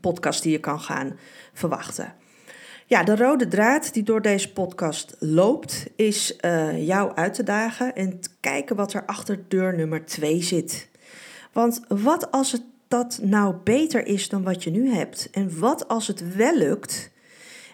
podcasts 0.00 0.42
die 0.42 0.52
je 0.52 0.60
kan 0.60 0.80
gaan 0.80 1.18
verwachten. 1.52 2.14
Ja, 2.86 3.02
de 3.02 3.16
rode 3.16 3.48
draad 3.48 3.92
die 3.92 4.02
door 4.02 4.22
deze 4.22 4.52
podcast 4.52 5.16
loopt, 5.18 5.86
is 5.96 6.36
jou 6.76 7.14
uit 7.14 7.34
te 7.34 7.42
dagen 7.42 7.94
en 7.94 8.20
te 8.20 8.28
kijken 8.40 8.76
wat 8.76 8.92
er 8.92 9.06
achter 9.06 9.44
deur 9.48 9.76
nummer 9.76 10.04
2 10.04 10.42
zit. 10.42 10.88
Want 11.54 11.80
wat 11.88 12.30
als 12.30 12.52
het 12.52 12.62
dat 12.88 13.18
nou 13.22 13.54
beter 13.64 14.06
is 14.06 14.28
dan 14.28 14.42
wat 14.42 14.64
je 14.64 14.70
nu 14.70 14.90
hebt? 14.90 15.30
En 15.30 15.58
wat 15.58 15.88
als 15.88 16.06
het 16.06 16.34
wel 16.34 16.56
lukt? 16.56 17.10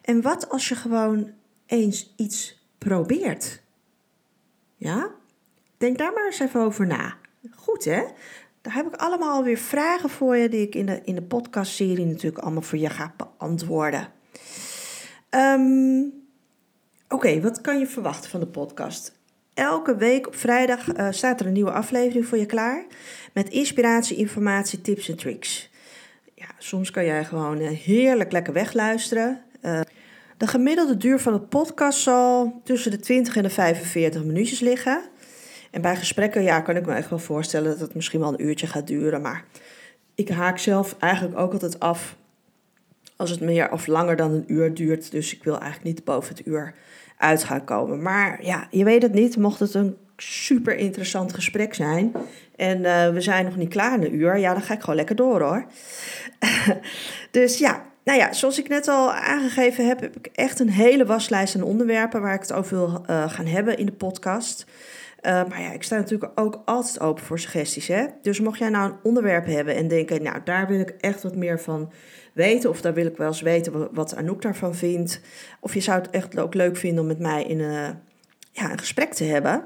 En 0.02 0.22
wat 0.22 0.49
als 0.49 0.68
je 0.68 0.75
gewoon 0.75 1.30
eens 1.66 2.14
iets 2.16 2.68
probeert? 2.78 3.62
Ja? 4.76 5.10
Denk 5.76 5.99
daar 5.99 6.12
maar 6.12 6.26
eens 6.26 6.40
even 6.40 6.60
over 6.60 6.87
na. 6.87 7.16
Goed 7.54 7.84
hè? 7.84 8.02
Daar 8.60 8.75
heb 8.75 8.87
ik 8.87 8.94
allemaal 8.94 9.45
weer 9.45 9.58
vragen 9.58 10.10
voor 10.10 10.36
je 10.36 10.49
die 10.49 10.62
ik 10.66 10.75
in 10.75 10.86
de, 10.86 11.00
in 11.04 11.14
de 11.14 11.23
podcastserie 11.23 12.06
natuurlijk 12.06 12.43
allemaal 12.43 12.62
voor 12.62 12.78
je 12.78 12.90
ga 12.90 13.14
beantwoorden. 13.16 14.12
Um, 15.30 16.12
Oké, 17.08 17.40
wat 17.40 17.60
kan 17.60 17.78
je 17.78 17.86
verwachten 17.86 18.30
van 18.30 18.40
de 18.40 18.47
podcast? 18.47 19.19
Elke 19.54 19.97
week 19.97 20.26
op 20.26 20.34
vrijdag 20.34 20.97
uh, 20.97 21.06
staat 21.10 21.40
er 21.40 21.47
een 21.47 21.52
nieuwe 21.52 21.73
aflevering 21.73 22.26
voor 22.26 22.38
je 22.38 22.47
klaar. 22.47 22.84
Met 23.32 23.49
inspiratie, 23.49 24.16
informatie, 24.16 24.80
tips 24.80 25.08
en 25.08 25.16
tricks. 25.16 25.71
Ja, 26.34 26.47
soms 26.58 26.90
kan 26.90 27.04
jij 27.04 27.25
gewoon 27.25 27.60
uh, 27.60 27.69
heerlijk 27.69 28.32
lekker 28.32 28.52
wegluisteren. 28.52 29.43
Uh, 29.62 29.80
de 30.36 30.47
gemiddelde 30.47 30.97
duur 30.97 31.19
van 31.19 31.32
de 31.32 31.40
podcast 31.40 32.00
zal 32.00 32.60
tussen 32.64 32.90
de 32.90 32.99
20 32.99 33.36
en 33.36 33.43
de 33.43 33.50
45 33.50 34.25
minuutjes 34.25 34.60
liggen. 34.60 35.02
En 35.71 35.82
bij 35.82 35.97
gesprekken 35.97 36.43
ja, 36.43 36.60
kan 36.60 36.76
ik 36.76 36.86
me 36.86 36.95
echt 36.95 37.10
wel 37.10 37.19
voorstellen 37.19 37.71
dat 37.71 37.80
het 37.80 37.95
misschien 37.95 38.21
wel 38.21 38.32
een 38.32 38.45
uurtje 38.45 38.66
gaat 38.66 38.86
duren. 38.86 39.21
Maar 39.21 39.45
ik 40.14 40.28
haak 40.28 40.58
zelf 40.58 40.97
eigenlijk 40.99 41.38
ook 41.38 41.52
altijd 41.52 41.80
af 41.80 42.16
als 43.16 43.30
het 43.30 43.40
meer 43.40 43.73
of 43.73 43.86
langer 43.86 44.16
dan 44.16 44.32
een 44.32 44.52
uur 44.52 44.75
duurt. 44.75 45.10
Dus 45.10 45.34
ik 45.34 45.45
wil 45.45 45.58
eigenlijk 45.58 45.84
niet 45.84 46.04
boven 46.04 46.36
het 46.36 46.47
uur 46.47 46.75
uit 47.16 47.45
gaan 47.45 47.64
komen. 47.64 48.02
Maar 48.02 48.45
ja, 48.45 48.69
je 48.71 48.84
weet 48.84 49.02
het 49.02 49.12
niet. 49.12 49.36
Mocht 49.36 49.60
het 49.60 49.75
een 49.75 49.97
super 50.23 50.76
interessant 50.76 51.35
gesprek 51.35 51.75
zijn 51.75 52.13
en 52.56 52.78
uh, 52.78 53.09
we 53.09 53.21
zijn 53.21 53.45
nog 53.45 53.56
niet 53.56 53.69
klaar 53.69 53.95
in 53.95 54.04
een 54.04 54.15
uur, 54.15 54.39
ja, 54.39 54.52
dan 54.52 54.63
ga 54.63 54.75
ik 54.75 54.80
gewoon 54.80 54.97
lekker 54.97 55.17
door 55.17 55.41
hoor. 55.41 55.65
dus 57.30 57.59
ja, 57.59 57.83
nou 58.04 58.19
ja, 58.19 58.33
zoals 58.33 58.59
ik 58.59 58.69
net 58.69 58.89
al 58.89 59.13
aangegeven 59.13 59.87
heb, 59.87 60.00
heb 60.00 60.17
ik 60.17 60.26
echt 60.26 60.61
een 60.61 60.71
hele 60.71 61.06
waslijst 61.06 61.56
aan 61.56 61.63
onderwerpen 61.63 62.21
waar 62.21 62.35
ik 62.35 62.41
het 62.41 62.52
over 62.52 62.76
wil 62.76 63.04
uh, 63.11 63.30
gaan 63.30 63.47
hebben 63.47 63.78
in 63.78 63.87
de 63.87 63.93
podcast. 63.93 64.67
Uh, 65.23 65.45
maar 65.49 65.61
ja, 65.61 65.73
ik 65.73 65.83
sta 65.83 65.97
natuurlijk 65.97 66.41
ook 66.41 66.63
altijd 66.65 67.00
open 67.00 67.25
voor 67.25 67.39
suggesties. 67.39 67.87
Hè? 67.87 68.06
Dus 68.23 68.41
mocht 68.41 68.59
jij 68.59 68.69
nou 68.69 68.91
een 68.91 68.99
onderwerp 69.02 69.47
hebben 69.47 69.76
en 69.76 69.89
denken, 69.89 70.23
nou 70.23 70.39
daar 70.45 70.67
wil 70.67 70.80
ik 70.80 70.95
echt 71.00 71.23
wat 71.23 71.37
meer 71.37 71.61
van 71.61 71.93
weten, 72.33 72.71
of 72.71 72.80
daar 72.80 72.95
wil 72.95 73.06
ik 73.06 73.17
wel 73.17 73.26
eens 73.26 73.41
weten 73.41 73.95
wat 73.95 74.17
Anouk 74.17 74.43
daarvan 74.43 74.75
vindt, 74.75 75.21
of 75.61 75.75
je 75.75 75.80
zou 75.80 76.00
het 76.00 76.11
echt 76.11 76.39
ook 76.39 76.54
leuk 76.54 76.76
vinden 76.76 77.00
om 77.00 77.06
met 77.06 77.19
mij 77.19 77.45
in 77.45 77.61
een, 77.61 77.99
ja, 78.52 78.71
een 78.71 78.78
gesprek 78.78 79.15
te 79.15 79.25
hebben, 79.25 79.65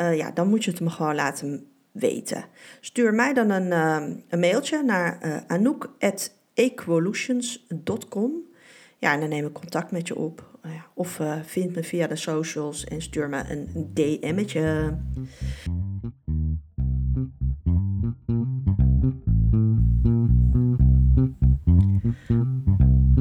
uh, 0.00 0.16
ja, 0.16 0.30
dan 0.30 0.48
moet 0.48 0.64
je 0.64 0.70
het 0.70 0.80
me 0.80 0.90
gewoon 0.90 1.14
laten 1.14 1.66
weten. 1.92 2.44
Stuur 2.80 3.14
mij 3.14 3.34
dan 3.34 3.50
een, 3.50 3.66
uh, 3.66 4.02
een 4.28 4.40
mailtje 4.40 4.82
naar 4.82 5.26
uh, 5.26 5.36
anouk.equolutions.com. 5.46 8.32
Ja, 8.98 9.12
en 9.12 9.20
dan 9.20 9.28
neem 9.28 9.46
ik 9.46 9.52
contact 9.52 9.90
met 9.90 10.08
je 10.08 10.16
op. 10.16 10.58
Nou 10.62 10.80
of 10.94 11.20
vind 11.44 11.74
me 11.74 11.82
via 11.82 12.06
de 12.06 12.16
socials 12.16 12.84
en 12.84 13.02
stuur 13.02 13.28
me 13.28 13.44
een, 13.48 13.70
een 13.74 13.90
DM'tje. 13.94 14.96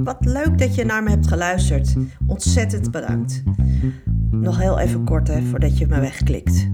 Wat 0.04 0.26
leuk 0.26 0.58
dat 0.58 0.76
je 0.76 0.86
naar 0.86 1.04
me 1.04 1.10
hebt 1.10 1.28
geluisterd. 1.28 1.96
Ontzettend 2.28 2.92
bedankt. 2.92 3.44
Nog 4.40 4.58
heel 4.58 4.80
even 4.80 5.04
kort 5.04 5.28
hè, 5.28 5.42
voordat 5.42 5.78
je 5.78 5.88
me 5.88 6.00
wegklikt. 6.00 6.70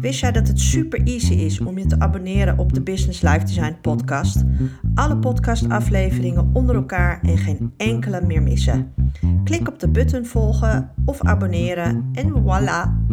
Wist 0.00 0.20
jij 0.20 0.32
dat 0.32 0.48
het 0.48 0.60
super 0.60 1.02
easy 1.02 1.32
is 1.32 1.60
om 1.60 1.78
je 1.78 1.86
te 1.86 1.98
abonneren 1.98 2.58
op 2.58 2.72
de 2.72 2.82
Business 2.82 3.22
Life 3.22 3.44
Design 3.44 3.76
podcast? 3.80 4.44
Alle 4.94 5.16
podcastafleveringen 5.16 6.50
onder 6.52 6.74
elkaar 6.74 7.20
en 7.22 7.38
geen 7.38 7.72
enkele 7.76 8.20
meer 8.20 8.42
missen. 8.42 8.92
Klik 9.44 9.68
op 9.68 9.78
de 9.78 9.88
button 9.88 10.26
volgen 10.26 10.90
of 11.04 11.22
abonneren 11.22 12.08
en 12.12 12.30
voilà. 12.30 13.12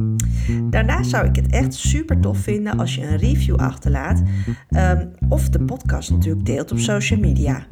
Daarnaast 0.69 1.09
zou 1.09 1.27
ik 1.27 1.35
het 1.35 1.47
echt 1.47 1.73
super 1.73 2.19
tof 2.19 2.37
vinden 2.37 2.79
als 2.79 2.95
je 2.95 3.07
een 3.07 3.17
review 3.17 3.55
achterlaat 3.55 4.23
um, 4.69 5.11
of 5.29 5.49
de 5.49 5.63
podcast 5.63 6.11
natuurlijk 6.11 6.45
deelt 6.45 6.71
op 6.71 6.79
social 6.79 7.19
media. 7.19 7.65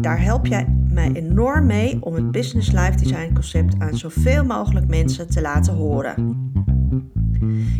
Daar 0.00 0.22
help 0.22 0.46
jij 0.46 0.66
mij 0.90 1.12
enorm 1.12 1.66
mee 1.66 2.02
om 2.02 2.14
het 2.14 2.30
Business 2.30 2.72
Life 2.72 2.96
Design 2.96 3.32
concept 3.32 3.78
aan 3.78 3.96
zoveel 3.96 4.44
mogelijk 4.44 4.88
mensen 4.88 5.30
te 5.30 5.40
laten 5.40 5.74
horen. 5.74 6.34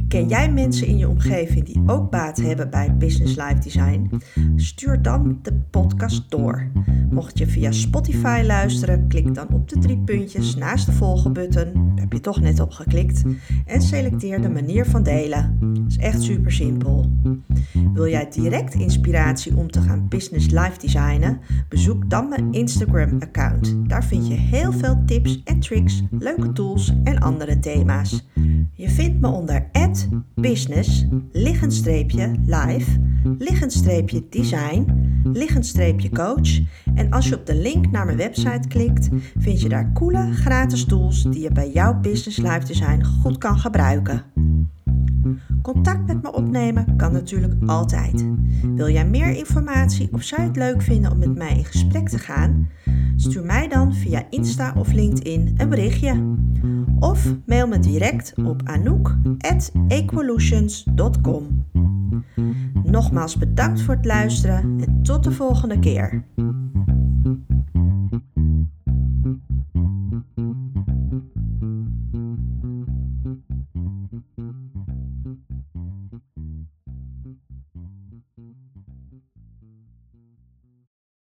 Ken 0.08 0.28
jij 0.28 0.52
mensen 0.52 0.86
in 0.86 0.98
je 0.98 1.08
omgeving 1.08 1.64
die 1.64 1.82
ook 1.86 2.10
baat 2.10 2.36
hebben 2.36 2.70
bij 2.70 2.96
Business 2.96 3.36
Life 3.36 3.58
Design? 3.62 4.10
Stuur 4.56 5.02
dan 5.02 5.38
de 5.42 5.52
podcast 5.70 6.30
door. 6.30 6.70
Mocht 7.10 7.38
je 7.38 7.46
via 7.46 7.72
Spotify 7.72 8.42
luisteren, 8.46 9.08
klik 9.08 9.34
dan 9.34 9.48
op 9.48 9.68
de 9.68 9.78
drie 9.78 9.98
puntjes 9.98 10.56
naast 10.56 10.86
de 10.86 10.92
volgen-button. 10.92 11.72
Daar 11.72 12.04
heb 12.04 12.12
je 12.12 12.20
toch 12.20 12.40
net 12.40 12.60
op 12.60 12.70
geklikt. 12.70 13.22
En 13.66 13.82
selecteer 13.82 14.42
de 14.42 14.48
manier 14.48 14.86
van 14.86 15.02
delen. 15.02 15.56
Dat 15.60 15.84
is 15.88 15.96
echt 15.96 16.22
super 16.22 16.52
simpel. 16.52 17.10
Wil 17.94 18.08
jij 18.08 18.28
direct 18.30 18.74
inspiratie 18.74 19.56
om 19.56 19.70
te 19.70 19.80
gaan 19.80 20.08
Business 20.08 20.50
Life 20.50 20.78
Designen? 20.80 21.40
Bezoek 21.68 22.10
dan 22.10 22.28
mijn 22.28 22.52
Instagram-account. 22.52 23.76
Daar 23.88 24.04
vind 24.04 24.28
je 24.28 24.34
heel 24.34 24.72
veel 24.72 25.02
tips 25.06 25.42
en 25.44 25.60
tricks, 25.60 26.02
leuke 26.10 26.52
tools 26.52 26.94
en 27.04 27.18
andere 27.18 27.58
thema's. 27.58 28.26
Je 28.76 28.88
vindt 28.88 29.20
me 29.20 29.28
onder 29.28 29.70
business, 30.34 31.06
live, 31.32 31.66
design, 34.30 34.86
coach. 36.12 36.60
En 36.94 37.10
als 37.10 37.28
je 37.28 37.38
op 37.38 37.46
de 37.46 37.54
link 37.54 37.90
naar 37.90 38.04
mijn 38.04 38.16
website 38.16 38.68
klikt, 38.68 39.08
vind 39.38 39.60
je 39.60 39.68
daar 39.68 39.92
coole 39.92 40.32
gratis 40.32 40.84
tools 40.84 41.22
die 41.22 41.40
je 41.40 41.52
bij 41.52 41.70
jouw 41.70 42.00
business 42.00 42.36
live 42.36 42.66
design 42.66 43.02
goed 43.02 43.38
kan 43.38 43.58
gebruiken. 43.58 44.24
Contact 45.62 46.06
met 46.06 46.22
me 46.22 46.32
opnemen 46.32 46.96
kan 46.96 47.12
natuurlijk 47.12 47.54
altijd. 47.66 48.24
Wil 48.74 48.90
jij 48.90 49.06
meer 49.06 49.36
informatie 49.36 50.08
of 50.12 50.22
zou 50.22 50.40
je 50.40 50.46
het 50.48 50.56
leuk 50.56 50.82
vinden 50.82 51.10
om 51.10 51.18
met 51.18 51.34
mij 51.34 51.56
in 51.56 51.64
gesprek 51.64 52.08
te 52.08 52.18
gaan? 52.18 52.68
Stuur 53.16 53.44
mij 53.44 53.68
dan 53.68 53.94
via 53.94 54.26
Insta 54.30 54.74
of 54.76 54.92
LinkedIn 54.92 55.54
een 55.56 55.68
berichtje. 55.68 56.34
Of 57.00 57.34
mail 57.46 57.66
me 57.66 57.78
direct 57.78 58.32
op 58.44 58.60
anouk.equolutions.com. 58.64 61.64
Nogmaals 62.84 63.36
bedankt 63.36 63.80
voor 63.80 63.94
het 63.94 64.04
luisteren 64.04 64.80
en 64.86 65.02
tot 65.02 65.24
de 65.24 65.32
volgende 65.32 65.78
keer. 65.78 66.24